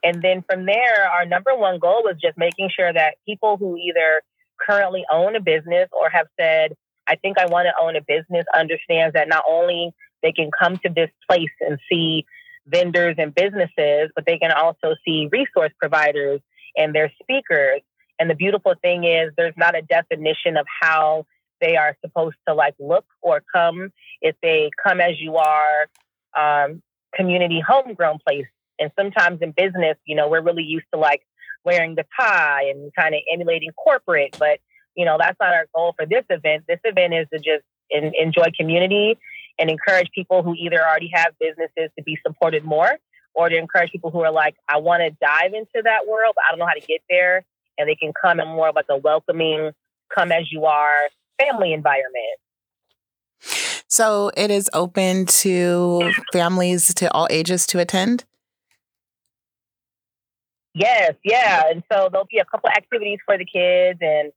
[0.04, 3.78] And then from there, our number one goal was just making sure that people who
[3.78, 4.22] either
[4.60, 6.74] currently own a business or have said,
[7.08, 10.78] I think I want to own a business understands that not only they can come
[10.78, 12.26] to this place and see
[12.68, 16.42] vendors and businesses, but they can also see resource providers
[16.76, 17.82] and their speakers.
[18.20, 21.26] And the beautiful thing is there's not a definition of how
[21.60, 23.92] they are supposed to like look or come.
[24.22, 25.88] If they come as you are,
[26.38, 26.82] um,
[27.16, 28.46] community homegrown place.
[28.80, 31.22] And sometimes in business, you know, we're really used to like
[31.64, 34.60] wearing the tie and kind of emulating corporate, but
[34.96, 36.66] you know, that's not our goal for this event.
[36.68, 39.18] This event is to just in, enjoy community
[39.60, 42.98] and encourage people who either already have businesses to be supported more
[43.34, 46.44] or to encourage people who are like, I want to dive into that world, but
[46.48, 47.46] I don't know how to get there.
[47.78, 49.72] And they can come in more of like a welcoming,
[50.14, 52.38] come as you are family environment.
[53.88, 58.26] So it is open to families to all ages to attend?
[60.74, 61.64] Yes, yeah.
[61.70, 64.32] And so there'll be a couple activities for the kids and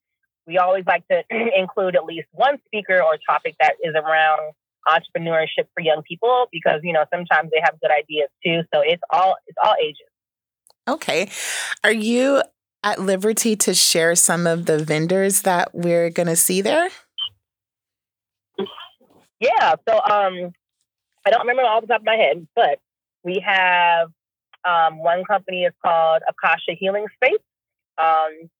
[0.47, 1.23] we always like to
[1.57, 4.53] include at least one speaker or topic that is around
[4.89, 8.63] entrepreneurship for young people because you know sometimes they have good ideas too.
[8.73, 10.09] So it's all it's all ages.
[10.89, 11.31] Okay.
[11.83, 12.43] Are you
[12.83, 16.89] at liberty to share some of the vendors that we're going to see there?
[19.41, 19.75] Yeah.
[19.89, 20.53] So um
[21.27, 22.81] i don't remember all the top of my head but
[23.25, 24.11] we have
[24.65, 27.41] um, one company is called akasha healing space.
[27.99, 28.51] Um,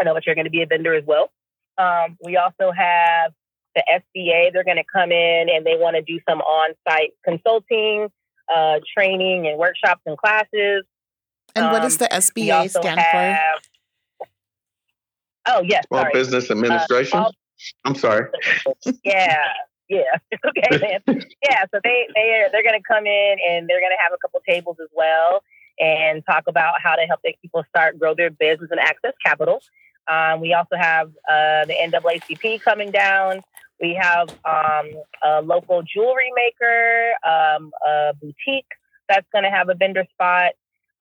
[0.00, 1.30] I know that you're going to be a vendor as well.
[1.78, 3.32] Um, we also have
[3.74, 4.52] the SBA.
[4.52, 8.08] They're going to come in and they want to do some on-site consulting,
[8.54, 10.84] uh, training, and workshops and classes.
[11.54, 13.60] And what does Um, the SBA stand have-
[15.46, 16.12] Oh yes, Small sorry.
[16.12, 17.18] Business Administration.
[17.18, 17.30] Uh,
[17.84, 18.30] I'm sorry.
[19.04, 19.36] yeah,
[19.88, 20.02] yeah.
[20.46, 21.20] okay, man.
[21.42, 24.12] Yeah, so they they are they're going to come in and they're going to have
[24.12, 25.42] a couple tables as well
[25.80, 29.60] and talk about how to help their people start grow their business and access capital.
[30.08, 33.42] Um, we also have uh, the NAACP coming down.
[33.80, 34.90] We have um,
[35.24, 38.66] a local jewelry maker, um, a boutique
[39.08, 40.52] that's going to have a vendor spot.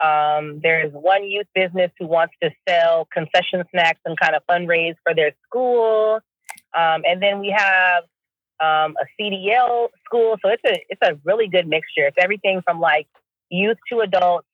[0.04, 4.96] Um, there's one youth business who wants to sell concession snacks and kind of fundraise
[5.04, 6.20] for their school.
[6.74, 8.04] Um, and then we have
[8.60, 10.38] um, a CDL school.
[10.44, 12.08] So it's a it's a really good mixture.
[12.08, 13.08] It's everything from like
[13.50, 14.48] youth to adults,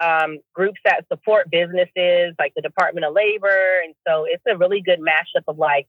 [0.00, 4.82] um, groups that support businesses like the Department of Labor, and so it's a really
[4.82, 5.86] good mashup of like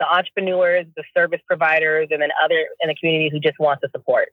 [0.00, 3.88] the entrepreneurs, the service providers, and then other in the community who just want to
[3.92, 4.28] support.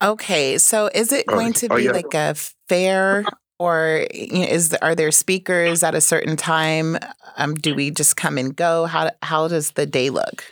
[0.00, 1.90] Okay, so is it Oh, going to oh, be yeah.
[1.90, 2.34] like a
[2.68, 3.24] fair,
[3.58, 6.96] or you know, is are there speakers at a certain time?
[7.36, 8.86] Um, do we just come and go?
[8.86, 10.44] How how does the day look?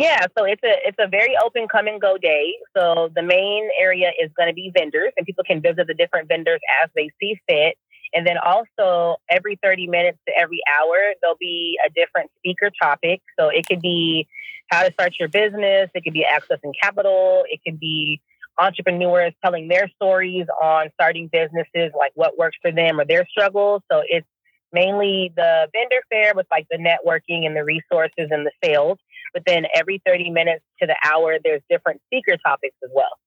[0.00, 2.54] Yeah, so it's a it's a very open come and go day.
[2.74, 6.26] So the main area is going to be vendors, and people can visit the different
[6.26, 7.76] vendors as they see fit.
[8.14, 13.20] And then also every 30 minutes to every hour, there'll be a different speaker topic.
[13.38, 14.26] So it could be
[14.70, 18.22] how to start your business, it could be accessing capital, it could be
[18.58, 23.82] entrepreneurs telling their stories on starting businesses, like what works for them or their struggles.
[23.92, 24.26] So it's
[24.72, 28.98] mainly the vendor fair with like the networking and the resources and the sales.
[29.32, 33.18] But then every 30 minutes to the hour, there's different speaker topics as well.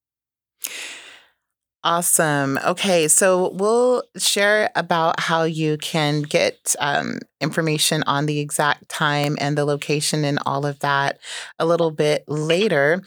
[1.84, 2.58] Awesome.
[2.64, 9.36] Okay, so we'll share about how you can get um, information on the exact time
[9.38, 11.18] and the location and all of that
[11.58, 13.02] a little bit later.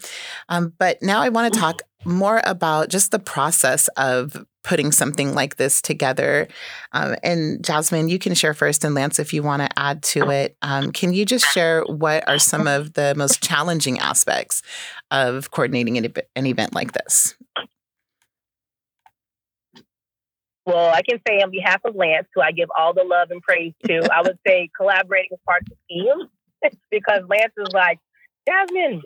[0.48, 5.34] Um, but now I want to talk more about just the process of putting something
[5.34, 6.46] like this together.
[6.92, 10.28] Um, and Jasmine, you can share first, and Lance, if you want to add to
[10.28, 14.60] it, um, can you just share what are some of the most challenging aspects
[15.10, 17.34] of coordinating an, an event like this?
[20.66, 23.40] Well, I can say on behalf of Lance, who I give all the love and
[23.40, 26.28] praise to, I would say collaborating is part of the team
[26.90, 28.00] because Lance is like,
[28.46, 29.00] Jasmine,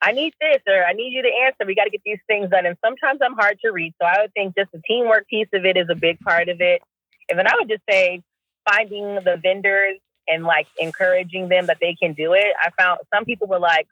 [0.00, 1.66] I need this or I need you to answer.
[1.66, 2.66] We got to get these things done.
[2.66, 3.94] And sometimes I'm hard to read.
[4.00, 6.60] So I would think just the teamwork piece of it is a big part of
[6.60, 6.82] it.
[7.28, 8.22] And then I would just say
[8.68, 12.54] finding the vendors and like encouraging them that they can do it.
[12.60, 13.88] I found some people were like,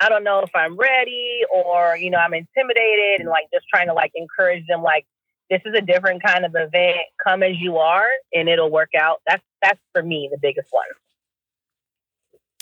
[0.00, 3.88] I don't know if I'm ready or, you know, I'm intimidated and like just trying
[3.88, 5.06] to like encourage them like
[5.50, 6.98] this is a different kind of event.
[7.24, 9.20] Come as you are and it'll work out.
[9.26, 10.86] That's that's for me the biggest one.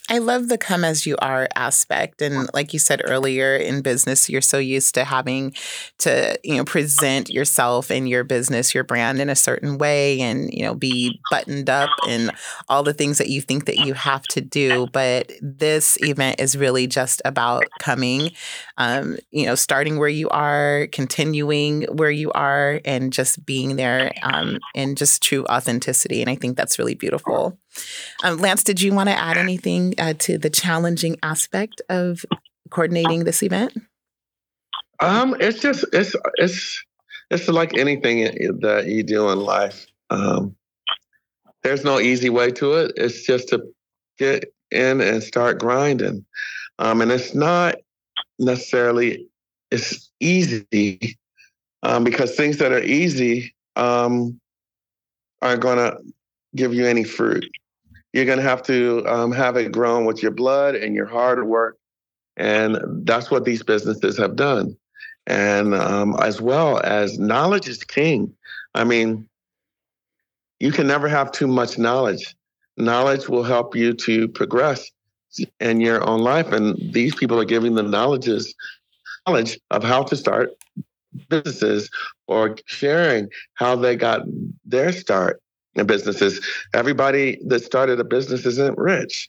[0.09, 2.23] I love the come as you are aspect.
[2.23, 5.53] And like you said earlier in business, you're so used to having
[5.99, 10.49] to, you know, present yourself and your business, your brand in a certain way and,
[10.53, 12.31] you know, be buttoned up and
[12.69, 14.87] all the things that you think that you have to do.
[14.93, 18.31] But this event is really just about coming,
[18.79, 24.13] um, you know, starting where you are, continuing where you are, and just being there
[24.23, 26.21] um, in just true authenticity.
[26.21, 27.59] And I think that's really beautiful.
[28.24, 32.24] Um, Lance, did you want to add anything uh, to the challenging aspect of
[32.70, 33.72] coordinating this event?
[35.01, 36.85] Um, it's just it's it's
[37.31, 38.24] it's like anything
[38.61, 39.87] that you do in life.
[40.11, 40.57] Um,
[41.62, 42.93] there's no easy way to it.
[42.97, 43.62] It's just to
[44.18, 46.24] get in and start grinding.
[46.79, 47.77] Um, and it's not
[48.39, 49.27] necessarily
[49.70, 51.18] it's easy
[51.83, 54.41] um, because things that are easy um,
[55.43, 55.99] aren't going to
[56.55, 57.45] give you any fruit
[58.17, 61.47] you're going to have to um, have it grown with your blood and your hard
[61.47, 61.77] work.
[62.39, 64.75] And that's what these businesses have done.
[65.27, 68.33] And um, as well as knowledge is king.
[68.75, 69.29] I mean,
[70.61, 72.35] you can never have too much knowledge.
[72.79, 74.91] Knowledge will help you to progress
[75.61, 76.53] in your own life.
[76.53, 78.55] And these people are giving the knowledges,
[79.27, 80.53] knowledge of how to start
[81.29, 81.91] businesses
[82.29, 84.23] or sharing how they got
[84.64, 85.43] their start
[85.85, 86.45] businesses.
[86.74, 89.29] Everybody that started a business isn't rich.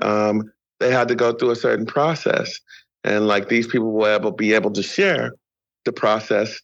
[0.00, 2.58] Um, they had to go through a certain process,
[3.04, 5.32] and like these people will able be able to share
[5.84, 6.60] the process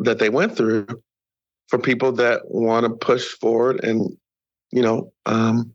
[0.00, 0.86] that they went through
[1.68, 4.16] for people that want to push forward and
[4.72, 5.74] you know um,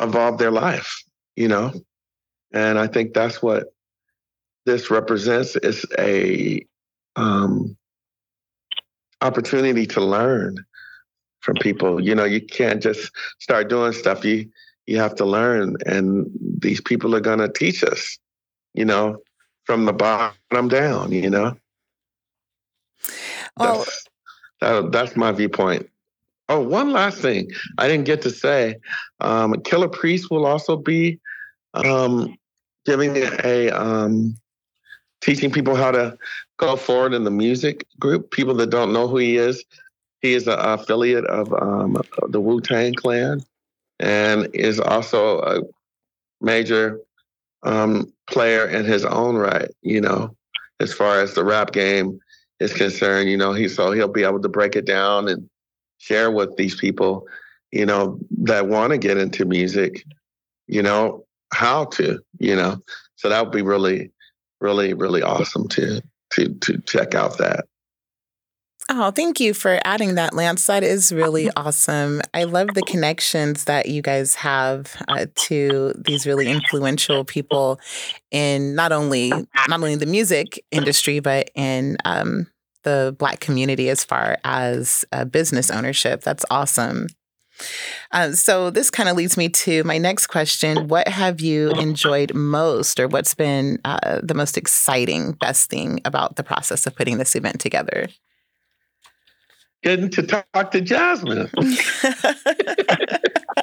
[0.00, 1.02] evolve their life.
[1.36, 1.72] You know,
[2.52, 3.74] and I think that's what
[4.66, 6.64] this represents is a
[7.16, 7.76] um,
[9.20, 10.56] opportunity to learn
[11.44, 12.00] from people.
[12.00, 14.24] You know, you can't just start doing stuff.
[14.24, 14.50] You
[14.86, 16.26] you have to learn, and
[16.58, 18.18] these people are going to teach us.
[18.72, 19.18] You know,
[19.64, 21.12] from the bottom down.
[21.12, 21.56] You know.
[23.56, 24.04] Well, that's,
[24.60, 25.88] that, that's my viewpoint.
[26.48, 28.76] Oh, one last thing I didn't get to say.
[29.20, 31.20] Um, Killah Priest will also be
[31.74, 32.36] um,
[32.84, 34.36] giving a um,
[35.20, 36.18] teaching people how to
[36.58, 38.30] go forward in the music group.
[38.30, 39.64] People that don't know who he is,
[40.24, 42.00] he is an affiliate of um,
[42.30, 43.42] the Wu Tang Clan
[44.00, 45.60] and is also a
[46.40, 46.98] major
[47.62, 50.34] um, player in his own right, you know,
[50.80, 52.18] as far as the rap game
[52.58, 53.28] is concerned.
[53.28, 55.46] You know, he so he'll be able to break it down and
[55.98, 57.28] share with these people,
[57.70, 60.06] you know, that want to get into music,
[60.66, 62.82] you know, how to, you know.
[63.16, 64.10] So that would be really,
[64.62, 66.00] really, really awesome to
[66.32, 67.66] to to check out that.
[68.90, 70.66] Oh, thank you for adding that, Lance.
[70.66, 72.20] That is really awesome.
[72.34, 77.80] I love the connections that you guys have uh, to these really influential people
[78.30, 82.46] in not only not only the music industry, but in um,
[82.82, 86.20] the Black community as far as uh, business ownership.
[86.20, 87.06] That's awesome.
[88.12, 92.34] Uh, so this kind of leads me to my next question: What have you enjoyed
[92.34, 97.16] most, or what's been uh, the most exciting, best thing about the process of putting
[97.16, 98.08] this event together?
[99.84, 101.50] Getting to talk to Jasmine.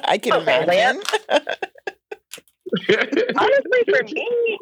[0.04, 1.02] I can imagine.
[3.36, 4.58] Honestly, for me,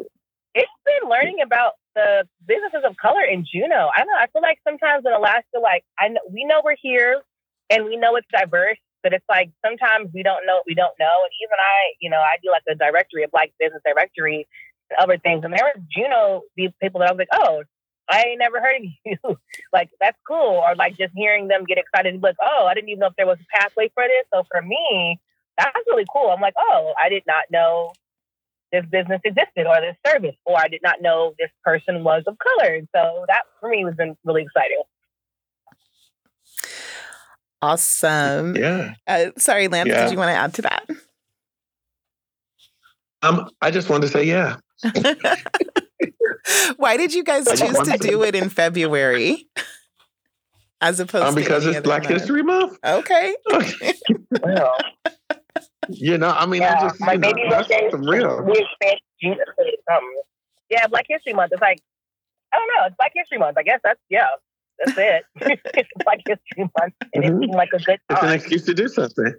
[0.55, 3.91] it's been learning about the businesses of color in Juneau.
[3.95, 4.19] I don't know.
[4.19, 7.23] I feel like sometimes in Alaska, like I know we know we're here
[7.69, 10.99] and we know it's diverse, but it's like sometimes we don't know what we don't
[10.99, 11.17] know.
[11.25, 14.49] And even I, you know, I do like a directory, a Black business directory,
[14.89, 15.45] and other things.
[15.45, 17.65] And there were Juneau these people that I was like, oh,
[18.09, 19.37] I ain't never heard of you.
[19.73, 20.63] like, that's cool.
[20.67, 23.27] Or like just hearing them get excited like, oh, I didn't even know if there
[23.27, 24.27] was a pathway for this.
[24.35, 25.19] So for me,
[25.59, 26.31] that's really cool.
[26.31, 27.93] I'm like, oh, I did not know
[28.73, 32.37] this business existed or this service, or I did not know this person was of
[32.39, 32.75] color.
[32.75, 34.83] And so that for me was been really exciting.
[37.63, 38.57] Awesome.
[38.57, 38.95] Yeah.
[39.07, 40.05] Uh, sorry, Lance, Yeah.
[40.05, 40.87] did you want to add to that?
[43.23, 44.57] Um, I just wanted to say, yeah.
[46.77, 49.47] Why did you guys choose to do it in February
[50.81, 52.15] as opposed Um, to because any it's Black month?
[52.15, 52.79] History Month.
[52.85, 53.35] Okay.
[54.43, 54.75] Well,
[55.89, 57.89] you know, I mean, I yeah, just, my you know, baby that's birthday.
[57.91, 58.43] some real.
[58.45, 59.37] We expanded June
[59.89, 60.23] something.
[60.71, 61.53] Yeah, Black History Month.
[61.53, 61.81] It's like
[62.53, 62.87] I don't know.
[62.87, 63.59] It's Black History Month.
[63.59, 64.27] I guess that's yeah.
[64.85, 65.23] That's it.
[65.75, 67.27] it's Black History Month, and Mhm.
[67.37, 69.35] it seemed like a good It's an excuse to do something.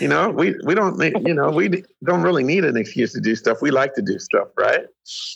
[0.00, 3.20] You know, we we don't need, you know we don't really need an excuse to
[3.20, 3.58] do stuff.
[3.60, 4.86] We like to do stuff, right?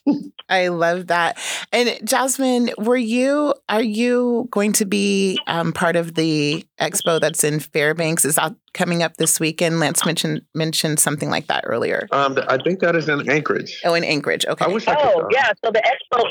[0.48, 1.38] I love that.
[1.72, 7.44] And Jasmine, were you are you going to be um, part of the expo that's
[7.44, 8.24] in Fairbanks?
[8.24, 9.78] Is that coming up this weekend?
[9.78, 12.08] Lance mentioned mentioned something like that earlier.
[12.12, 13.82] Um, I think that is in Anchorage.
[13.84, 14.46] Oh, in Anchorage.
[14.46, 14.64] Okay.
[14.64, 15.04] I wish I could.
[15.04, 15.28] Oh go.
[15.32, 16.24] yeah, so the expo.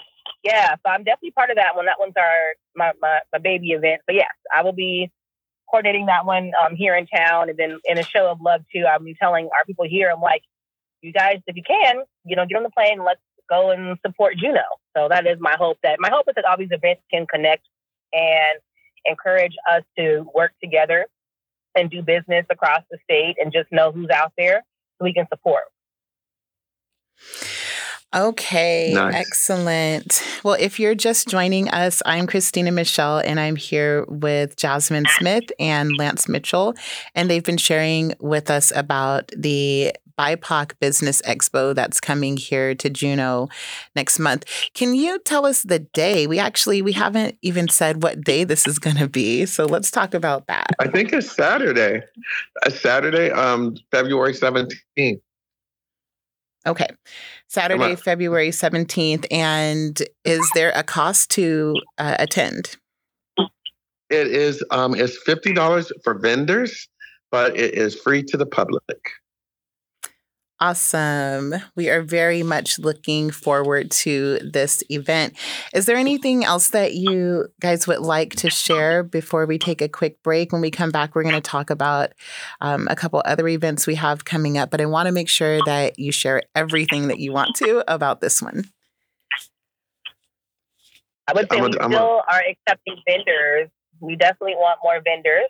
[0.43, 1.85] Yeah, so I'm definitely part of that one.
[1.85, 4.01] That one's our my my, my baby event.
[4.05, 5.11] But yes, I will be
[5.69, 8.85] coordinating that one um, here in town, and then in a show of love too.
[9.03, 10.09] Be telling our people here.
[10.09, 10.43] I'm like,
[11.01, 13.03] you guys, if you can, you know, get on the plane.
[13.03, 14.61] Let's go and support Juneau.
[14.95, 15.77] So that is my hope.
[15.83, 17.67] That my hope is that all these events can connect
[18.13, 18.59] and
[19.05, 21.07] encourage us to work together
[21.75, 24.63] and do business across the state, and just know who's out there
[24.97, 25.63] so we can support.
[28.15, 29.13] Okay, Nice.
[29.15, 30.23] excellent.
[30.43, 35.43] Well, if you're just joining us, I'm Christina Michelle and I'm here with Jasmine Smith
[35.59, 36.73] and Lance Mitchell.
[37.13, 42.89] And they've been sharing with us about the BIPOC Business Expo that's coming here to
[42.89, 43.47] Juneau
[43.95, 44.43] next month.
[44.73, 46.25] Can you tell us the day?
[46.27, 49.45] We actually we haven't even said what day this is going to be.
[49.45, 50.71] So let's talk about that.
[50.79, 52.01] I think it's Saturday.
[52.65, 55.21] A Saturday, um, February seventeenth.
[56.65, 56.87] Okay.
[57.47, 57.95] Saturday.
[57.95, 59.25] February 17th.
[59.31, 62.77] And is there a cost to uh, attend?
[64.09, 66.89] It is um, it's fifty dollars for vendors,
[67.31, 68.81] but it is free to the public.
[70.61, 71.53] Awesome.
[71.77, 75.37] We are very much looking forward to this event.
[75.73, 79.87] Is there anything else that you guys would like to share before we take a
[79.87, 80.51] quick break?
[80.51, 82.11] When we come back, we're going to talk about
[82.59, 85.59] um, a couple other events we have coming up, but I want to make sure
[85.65, 88.65] that you share everything that you want to about this one.
[91.25, 93.69] I would say I'm a- we I'm a- still are accepting vendors.
[94.01, 95.49] We definitely want more vendors.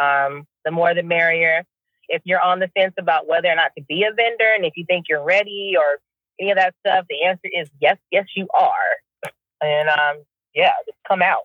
[0.00, 1.64] Um, the more the merrier.
[2.08, 4.72] If you're on the fence about whether or not to be a vendor, and if
[4.76, 6.00] you think you're ready or
[6.40, 9.30] any of that stuff, the answer is yes, yes, you are.
[9.60, 11.42] And um, yeah, just come out.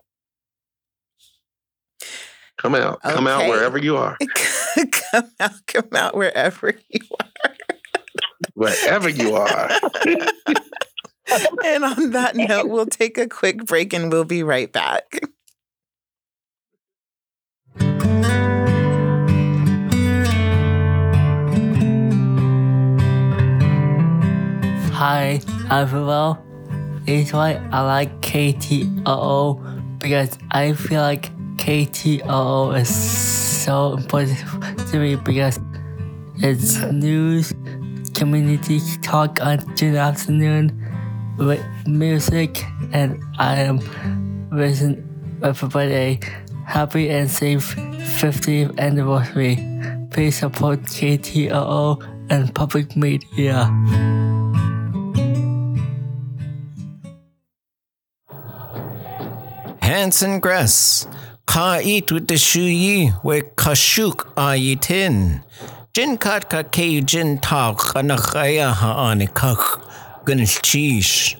[2.56, 4.16] Come out, come out wherever you are,
[5.12, 7.52] come out, come out wherever you are.
[8.54, 9.70] wherever you are.
[11.64, 15.20] And on that note, we'll take a quick break and we'll be right back.
[25.04, 25.38] Hi,
[25.70, 26.38] everyone.
[27.06, 34.38] It's why I like KTOO because I feel like KTOO is so important
[34.88, 35.60] to me because
[36.36, 37.52] it's news,
[38.14, 40.72] community talk on Juneau afternoon
[41.36, 43.80] with music, and I am
[44.52, 45.04] wishing
[45.42, 46.18] everybody
[46.64, 49.56] happy and safe 50th anniversary.
[50.10, 52.00] Please support KTOO
[52.30, 53.68] and public media.
[59.94, 61.06] Hanson Grass.
[61.46, 65.44] Ka eat with the shu yi we kashuk a yi tin.
[65.92, 69.60] Jin kat ka ke jin ta kana kaya ha ani kak.
[70.24, 71.36] Gunalchéesh.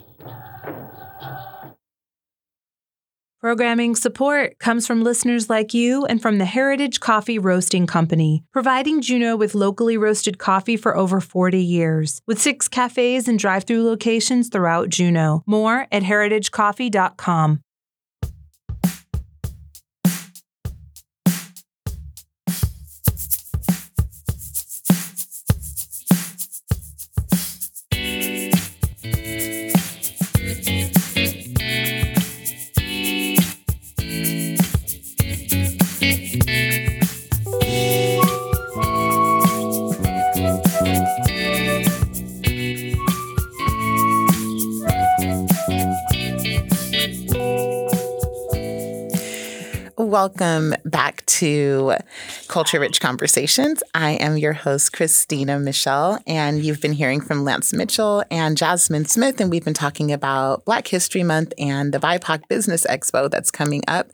[3.41, 9.03] Programming support comes from listeners like you and from the Heritage Coffee Roasting Company, providing
[9.03, 13.85] Juneau with locally roasted coffee for over 40 years, with six cafes and drive through
[13.85, 15.43] locations throughout Juneau.
[15.45, 17.61] More at heritagecoffee.com.
[50.15, 51.95] Welcome back to
[52.47, 53.83] Culture Rich Conversations.
[53.95, 59.07] I am your host, Christina Michelle, and you've been hearing from Lance Mitchell and Jasmine
[59.07, 63.51] Smith, and we've been talking about Black History Month and the BIPOC Business Expo that's
[63.51, 64.13] coming up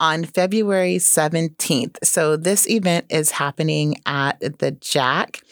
[0.00, 1.98] on February 17th.
[2.02, 5.42] So, this event is happening at the JACC,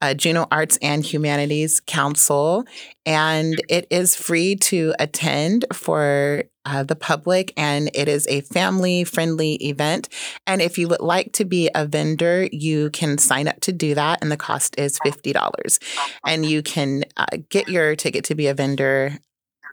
[0.00, 2.64] uh, Juneau Arts and Humanities Council,
[3.04, 9.04] and it is free to attend for uh, the public, and it is a family
[9.04, 10.08] friendly event.
[10.46, 13.94] And if you would like to be a vendor, you can sign up to do
[13.94, 15.78] that, and the cost is $50.
[16.24, 19.18] And you can uh, get your ticket to be a vendor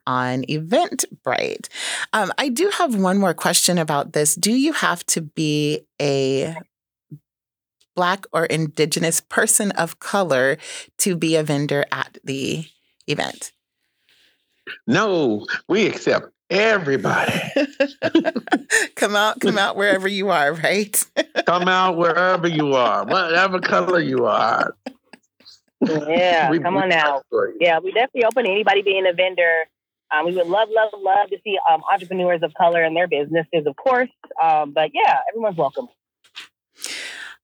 [0.07, 1.67] on Eventbrite.
[2.13, 4.33] Um, I do have one more question about this.
[4.33, 6.55] Do you have to be a
[7.95, 10.57] Black or Indigenous person of color
[10.99, 12.65] to be a vendor at the
[13.09, 13.51] event?
[14.87, 17.33] No, we accept everybody.
[18.95, 21.05] come out, come out wherever you are, right?
[21.45, 24.75] come out wherever you are, whatever color you are.
[25.81, 27.25] Yeah, we, come on out.
[27.59, 29.65] Yeah, we definitely open to anybody being a vendor.
[30.11, 33.65] Um, we would love, love, love to see um, entrepreneurs of color and their businesses,
[33.65, 34.09] of course.
[34.41, 35.87] Um, but yeah, everyone's welcome.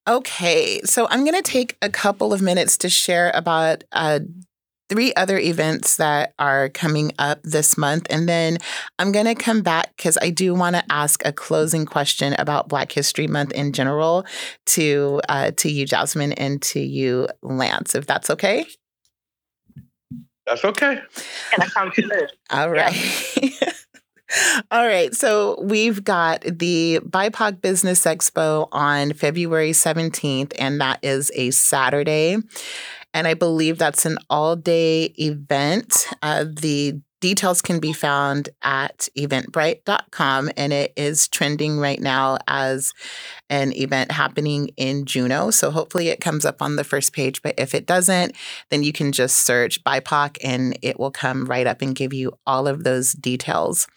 [0.08, 4.20] Okay, so I'm going to take a couple of minutes to share about uh,
[4.88, 8.06] three other events that are coming up this month.
[8.10, 8.58] And then
[8.98, 12.68] I'm going to come back because I do want to ask a closing question about
[12.68, 14.24] Black History Month in general
[14.66, 18.66] to, uh, to you, Jasmine, and to you, Lance, if that's okay.
[20.46, 20.92] That's okay.
[21.52, 22.30] And that sounds good.
[22.50, 22.94] All right.
[23.42, 23.72] Yeah.
[24.70, 25.14] All right.
[25.14, 32.38] So we've got the BIPOC Business Expo on February 17th, and that is a Saturday.
[33.16, 36.06] And I believe that's an all day event.
[36.20, 42.92] Uh, the details can be found at eventbrite.com and it is trending right now as
[43.48, 45.50] an event happening in Juneau.
[45.50, 47.40] So hopefully it comes up on the first page.
[47.40, 48.36] But if it doesn't,
[48.68, 52.32] then you can just search BIPOC and it will come right up and give you
[52.46, 53.88] all of those details.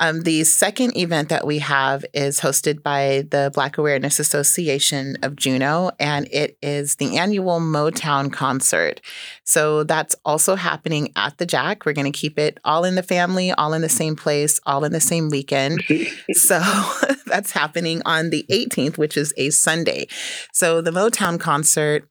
[0.00, 5.36] Um, the second event that we have is hosted by the Black Awareness Association of
[5.36, 9.00] Juneau, and it is the annual Motown concert.
[9.44, 11.84] So that's also happening at the JACC.
[11.84, 14.84] We're going to keep it all in the family, all in the same place, all
[14.84, 15.82] in the same weekend.
[16.32, 16.60] so
[17.26, 20.06] that's happening on the 18th, which is a Sunday.
[20.52, 22.08] So the Motown concert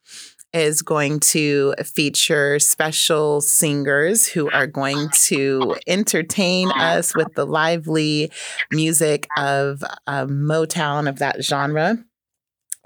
[0.58, 8.32] is going to feature special singers who are going to entertain us with the lively
[8.72, 11.98] music of uh, Motown of that genre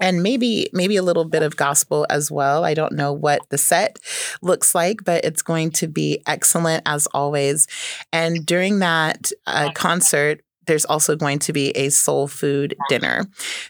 [0.02, 2.64] and maybe maybe a little bit of gospel as well.
[2.64, 3.98] I don't know what the set
[4.42, 7.68] looks like, but it's going to be excellent as always.
[8.12, 13.26] And during that uh, concert, there's also going to be a soul food dinner.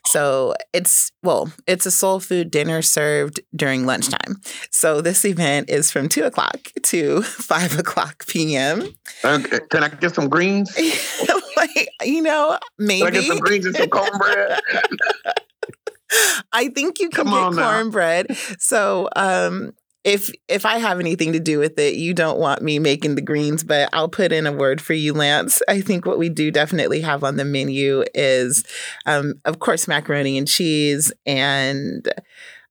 [0.07, 4.36] So it's, well, it's a soul food dinner served during lunchtime.
[4.70, 8.82] So this event is from two o'clock to five o'clock p.m.
[9.24, 9.59] Okay.
[9.70, 10.76] Can I get some greens?
[11.57, 13.01] like, you know, maybe.
[13.01, 14.61] Can I get some greens and some cornbread?
[16.53, 18.36] I think you can Come get cornbread.
[18.59, 19.72] So, um,
[20.05, 23.22] if if I have anything to do with it, you don't want me making the
[23.22, 25.62] greens, but I'll put in a word for you, Lance.
[25.68, 28.64] I think what we do definitely have on the menu is,
[29.07, 32.09] um, of course, macaroni and cheese and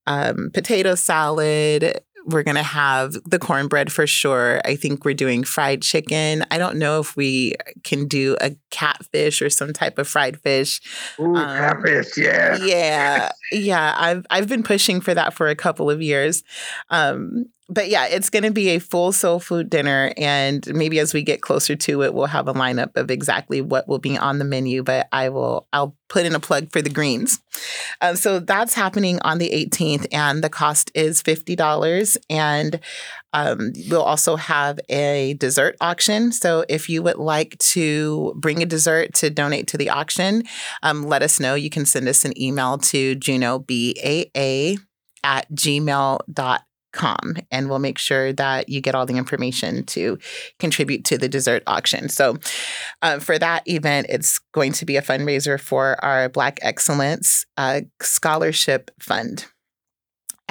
[0.08, 4.62] um, potato salad, we're going to have the cornbread for sure.
[4.66, 6.46] I think we're doing fried chicken.
[6.52, 10.82] I don't know if we can do a catfish or some type of fried fish.
[11.20, 12.58] Ooh, um, catfish, yeah.
[12.58, 13.32] Yeah.
[13.52, 16.44] Yeah, I've I've been pushing for that for a couple of years.
[16.90, 20.14] Um, but yeah, it's going to be a full soul food dinner.
[20.18, 23.88] And maybe as we get closer to it, we'll have a lineup of exactly what
[23.88, 24.84] will be on the menu.
[24.84, 27.40] But I will, I'll put in a plug for the greens.
[28.02, 32.18] Um, so that's happening on the 18th, and the cost is $50.
[32.30, 32.82] And
[33.32, 36.34] um, we'll also have a dessert auction.
[36.34, 40.44] So if you would like to bring a dessert to donate to the auction,
[40.84, 41.56] um, let us know.
[41.56, 44.78] You can send us an email to junobaa
[45.24, 46.60] at gmail.com
[46.92, 50.18] com and we'll make sure that you get all the information to
[50.60, 52.10] contribute to the dessert auction.
[52.10, 52.38] So,
[53.02, 57.82] uh, for that event, it's going to be a fundraiser for our Black Excellence uh,
[58.02, 59.46] Scholarship Fund.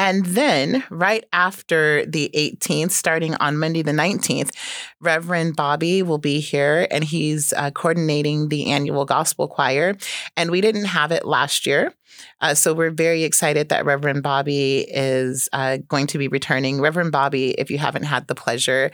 [0.01, 4.51] And then, right after the 18th, starting on Monday the 19th,
[4.99, 9.99] Reverend Bobby will be here and he's uh, coordinating the annual gospel choir.
[10.38, 11.93] And we didn't have it last year.
[12.41, 16.80] Uh, so we're very excited that Reverend Bobby is uh, going to be returning.
[16.80, 18.91] Reverend Bobby, if you haven't had the pleasure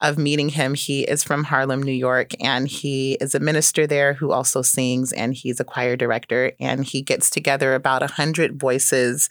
[0.00, 4.14] of meeting him, he is from Harlem, New York, and he is a minister there
[4.14, 6.52] who also sings, and he's a choir director.
[6.60, 9.28] And he gets together about hundred voices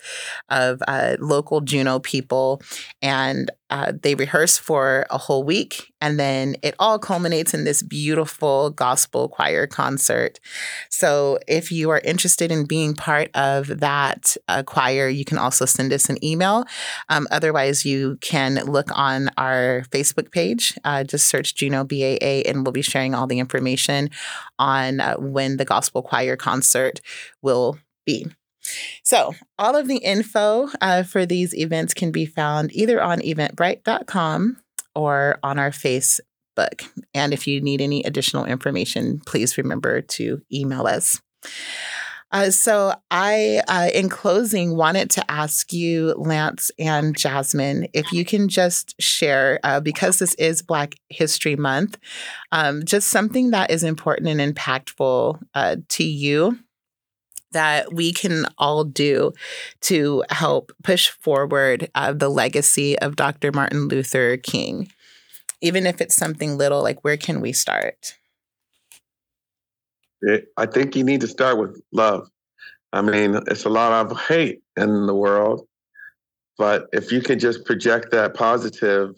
[0.49, 2.61] of uh, local Juneau people,
[3.01, 7.83] and uh, they rehearse for a whole week, and then it all culminates in this
[7.83, 10.39] beautiful gospel choir concert.
[10.89, 15.65] So, if you are interested in being part of that uh, choir, you can also
[15.65, 16.65] send us an email.
[17.09, 20.77] Um, otherwise, you can look on our Facebook page.
[20.83, 24.09] Uh, just search Juneau BAA, and we'll be sharing all the information
[24.57, 27.01] on uh, when the gospel choir concert
[27.41, 28.27] will be.
[29.03, 34.57] So, all of the info uh, for these events can be found either on eventbrite.com
[34.95, 36.17] or on our Facebook.
[37.13, 41.21] And if you need any additional information, please remember to email us.
[42.31, 48.23] Uh, so, I, uh, in closing, wanted to ask you, Lance and Jasmine, if you
[48.23, 51.97] can just share, uh, because this is Black History Month,
[52.51, 56.59] um, just something that is important and impactful uh, to you
[57.51, 59.31] that we can all do
[59.81, 63.51] to help push forward uh, the legacy of Dr.
[63.51, 64.91] Martin Luther King,
[65.61, 68.18] even if it's something little, like where can we start?
[70.57, 72.29] I think you need to start with love.
[72.91, 75.67] I mean, it's a lot of hate in the world,
[76.57, 79.15] but if you can just project that positive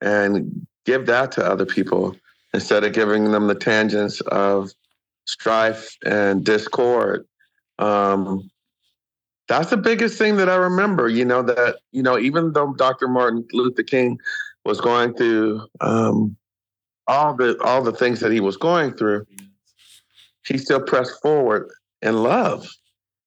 [0.00, 2.14] and give that to other people
[2.52, 4.70] instead of giving them the tangents of
[5.24, 7.26] strife and discord,
[7.78, 8.50] um,
[9.48, 11.08] that's the biggest thing that I remember.
[11.08, 13.08] You know that you know even though Dr.
[13.08, 14.20] Martin Luther King
[14.64, 16.36] was going through um,
[17.08, 19.26] all the all the things that he was going through,
[20.46, 21.70] he still pressed forward
[22.02, 22.68] in love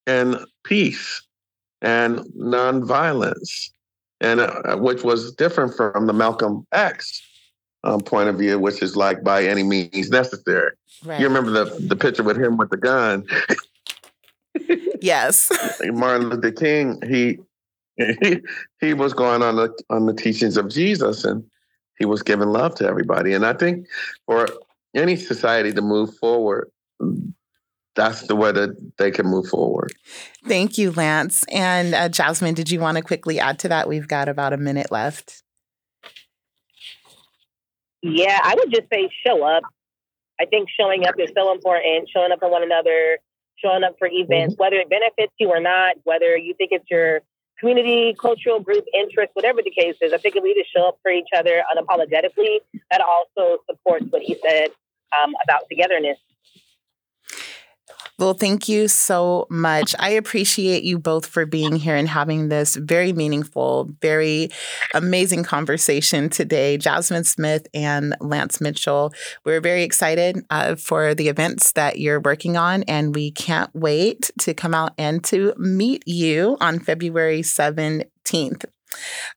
[0.07, 1.21] and peace
[1.81, 3.69] and nonviolence,
[4.21, 7.21] and uh, which was different from the Malcolm X
[7.83, 10.71] um, point of view, which is like by any means necessary.
[11.03, 11.19] Right.
[11.19, 13.25] You remember the the picture with him with the gun.
[15.01, 15.51] yes,
[15.83, 17.01] Martin Luther King.
[17.05, 17.39] He
[17.97, 18.39] he,
[18.79, 21.43] he was going on the on the teachings of Jesus, and
[21.99, 23.33] he was giving love to everybody.
[23.33, 23.87] And I think
[24.25, 24.47] for
[24.95, 26.71] any society to move forward,
[27.95, 29.93] that's the way that they can move forward.
[30.47, 31.43] Thank you, Lance.
[31.51, 33.87] And uh, Jasmine, did you want to quickly add to that?
[33.87, 35.43] We've got about a minute left.
[38.01, 39.63] Yeah, I would just say show up.
[40.39, 42.09] I think showing up is so important.
[42.13, 43.19] Showing up for one another,
[43.63, 44.63] showing up for events, mm-hmm.
[44.63, 47.21] whether it benefits you or not, whether you think it's your
[47.59, 50.11] community, cultural group interest, whatever the case is.
[50.11, 52.59] I think if we just show up for each other unapologetically,
[52.91, 54.69] that also supports what he said
[55.17, 56.17] um, about togetherness.
[58.23, 59.93] Well, thank you so much.
[59.99, 64.47] I appreciate you both for being here and having this very meaningful, very
[64.93, 66.77] amazing conversation today.
[66.77, 69.13] Jasmine Smith and Lance Mitchell.
[69.43, 74.31] We're very excited uh, for the events that you're working on, and we can't wait
[74.39, 78.63] to come out and to meet you on February 17th.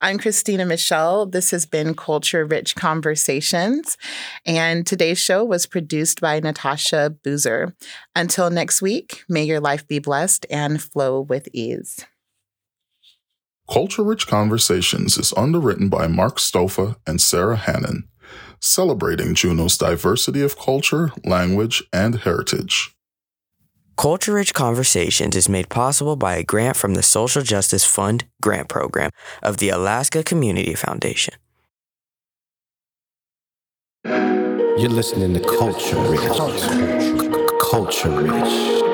[0.00, 1.26] I'm Christina Michelle.
[1.26, 3.96] This has been Culture Rich Conversations,
[4.44, 7.74] and today's show was produced by Natasha Boozer.
[8.14, 12.04] Until next week, may your life be blessed and flow with ease.
[13.70, 18.08] Culture Rich Conversations is underwritten by Mark Stopha and Sara Hannan,
[18.60, 22.95] celebrating Juneau's diversity of culture, language, and heritage.
[23.96, 28.68] Culture Rich Conversations is made possible by a grant from the Social Justice Fund grant
[28.68, 29.10] program
[29.42, 31.32] of the Alaska Community Foundation.
[34.04, 36.28] You're listening to Culture Rich.
[37.70, 38.85] Culture Rich.